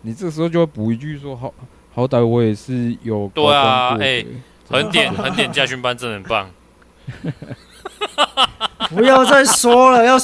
[0.00, 1.52] 你这时候就会补一句说：“好
[1.94, 4.26] 好歹我也是有。”对啊，哎、欸，
[4.70, 6.50] 横点横点驾训班真的很棒。
[8.88, 10.16] 不要再说了，要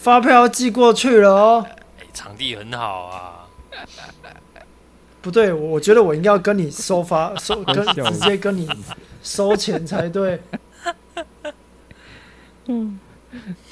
[0.00, 1.66] 发票要寄过去了哦。
[1.98, 3.46] 哎、欸，场地很好啊。
[5.26, 8.68] 不对，我觉得我应该要跟你收发 收，跟直接跟你
[9.24, 10.40] 收钱才对。
[12.66, 13.00] 嗯，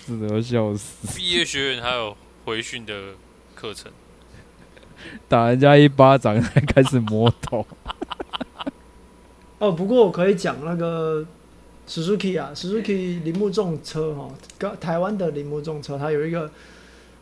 [0.05, 1.17] 真的要笑死！
[1.17, 3.13] 毕业学员还有回训的
[3.55, 3.93] 课程，
[5.29, 7.65] 打人家一巴掌才开始摸头。
[9.59, 11.25] 哦，不过我可以讲那个
[11.89, 16.51] Suzuki 啊，Suzuki 铃木重车哈，台湾的铃木重车，它有一个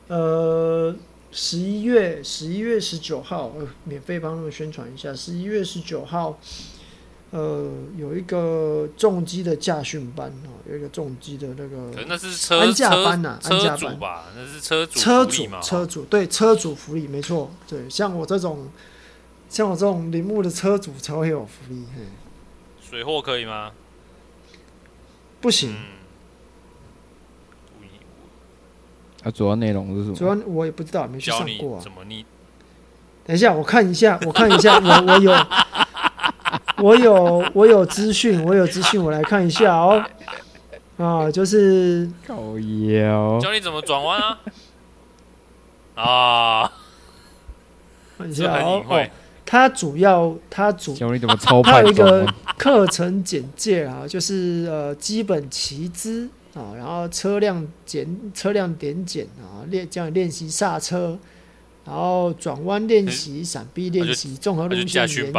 [0.08, 0.94] 呃
[1.32, 6.38] 十一月十一月十九号，呃，免费帮他们宣传一下，十一月十九号。
[7.30, 18.68] 呃，有一个重机的驾训班哦，有一个重机的那个，那是车安驾班呐、啊，安驾班吧，那是车主车主车主对车主福利没错，对，像我这种
[19.48, 21.86] 像我这种铃木的车主才会有福利。
[21.96, 22.02] 嘿，
[22.86, 23.72] 水货可以吗？
[25.40, 25.72] 不行。
[25.72, 26.01] 嗯
[29.24, 30.16] 啊、主要内容是什么？
[30.16, 31.80] 主要我也不知道，没去上过啊。
[31.82, 32.24] 怎么你？
[33.24, 35.34] 等一下，我看一下，我看一下，我我有。
[36.78, 40.04] 我有我有资讯，我有资讯，我来看一下哦。
[40.96, 44.38] 啊，就是靠腰，教你怎么转弯啊？
[45.94, 46.72] 啊，
[48.18, 48.82] 看一下哦。
[48.88, 49.06] 哦，
[49.46, 52.26] 它主要它主教你怎么操它有一个
[52.58, 61.18] 课程简介啊，就是呃基本骑姿啊，然后车辆减车辆点检啊，练教你练习刹车，
[61.84, 65.32] 然后转弯练习、闪避练习、综合路线练习。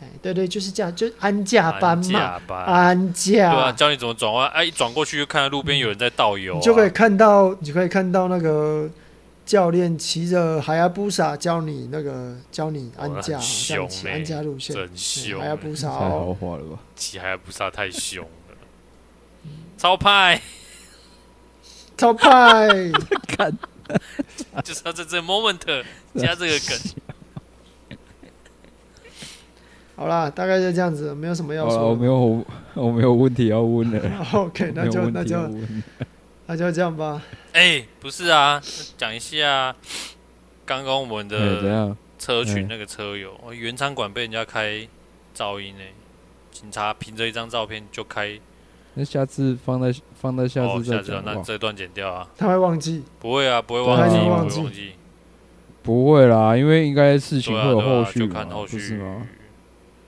[0.00, 3.52] 哎，对对，就是这样，就安驾班嘛，安驾。
[3.52, 8.88] 对啊，教你怎么转弯，哎，一转过去就看到路边有人在倒油，你就可以看到，你就可以看到那个
[9.46, 16.78] 教练骑着海牙布萨教你那个教你安驾，这样骑安驾路线，真凶，海牙布萨太豪华了吧？
[16.96, 18.30] 骑海牙布萨太凶了，
[19.76, 20.40] 超派，
[21.96, 22.68] 超派，
[23.26, 23.56] 看，
[24.62, 25.84] 就是要在这 moment
[26.16, 26.78] 加这个梗。
[29.96, 31.90] 好啦，大概就这样子，没有什么要说。
[31.90, 34.00] 我没有，我没有问题要问的。
[34.32, 35.36] OK，那就那就
[36.46, 37.22] 那就这样吧。
[37.52, 38.62] 哎、欸，不是啊，
[38.96, 39.76] 讲一下
[40.64, 44.88] 刚刚我们的车群那个车友，欸、原餐馆被人家开
[45.36, 45.92] 噪音呢、欸。
[46.50, 48.40] 警察凭着一张照片就开。
[48.94, 52.28] 那下次放在放在下次再讲、哦、那这段剪掉啊。
[52.36, 53.02] 他会忘记？
[53.18, 54.92] 不会啊，不会忘记，不会忘记。
[55.82, 59.26] 不会啦，因为应该事情会有后续、啊啊，就看后续是吗？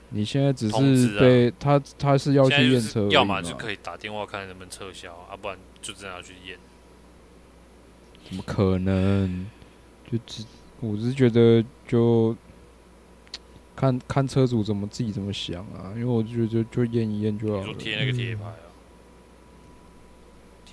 [0.09, 6.57] 你现在只是被他，他是要去验车，要么就可以打电话看能不能撤销，啊，不然就真的要去验。
[8.29, 9.47] 怎么可能？
[10.11, 10.45] 就只
[10.79, 12.35] 我是觉得就
[13.75, 17.73] 看看车主怎么自己怎么想啊，因为我觉得就就验一验就好了。
[17.79, 18.62] 贴那个贴牌啊，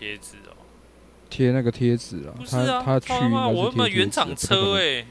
[0.00, 0.56] 贴纸哦，
[1.28, 2.32] 贴那个贴纸啊。
[2.34, 5.06] 不是啊，他他去那我他妈原厂车哎、欸。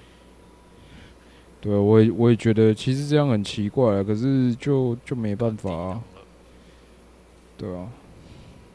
[1.62, 6.02] 对，我也我也觉得其实这样很奇怪啊，可是就就没办法啊。
[7.56, 7.88] 对啊。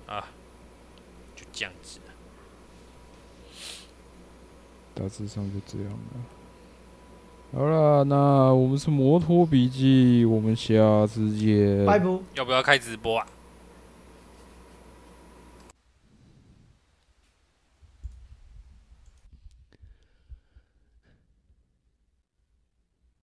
[0.06, 0.24] 啊，
[1.34, 1.98] 就这样子。
[4.94, 7.58] 大致上就这样了。
[7.58, 11.84] 好了，那我们是摩托笔记，我们下次见。
[11.84, 12.06] 拜拜。
[12.34, 13.26] 要不要开直播啊？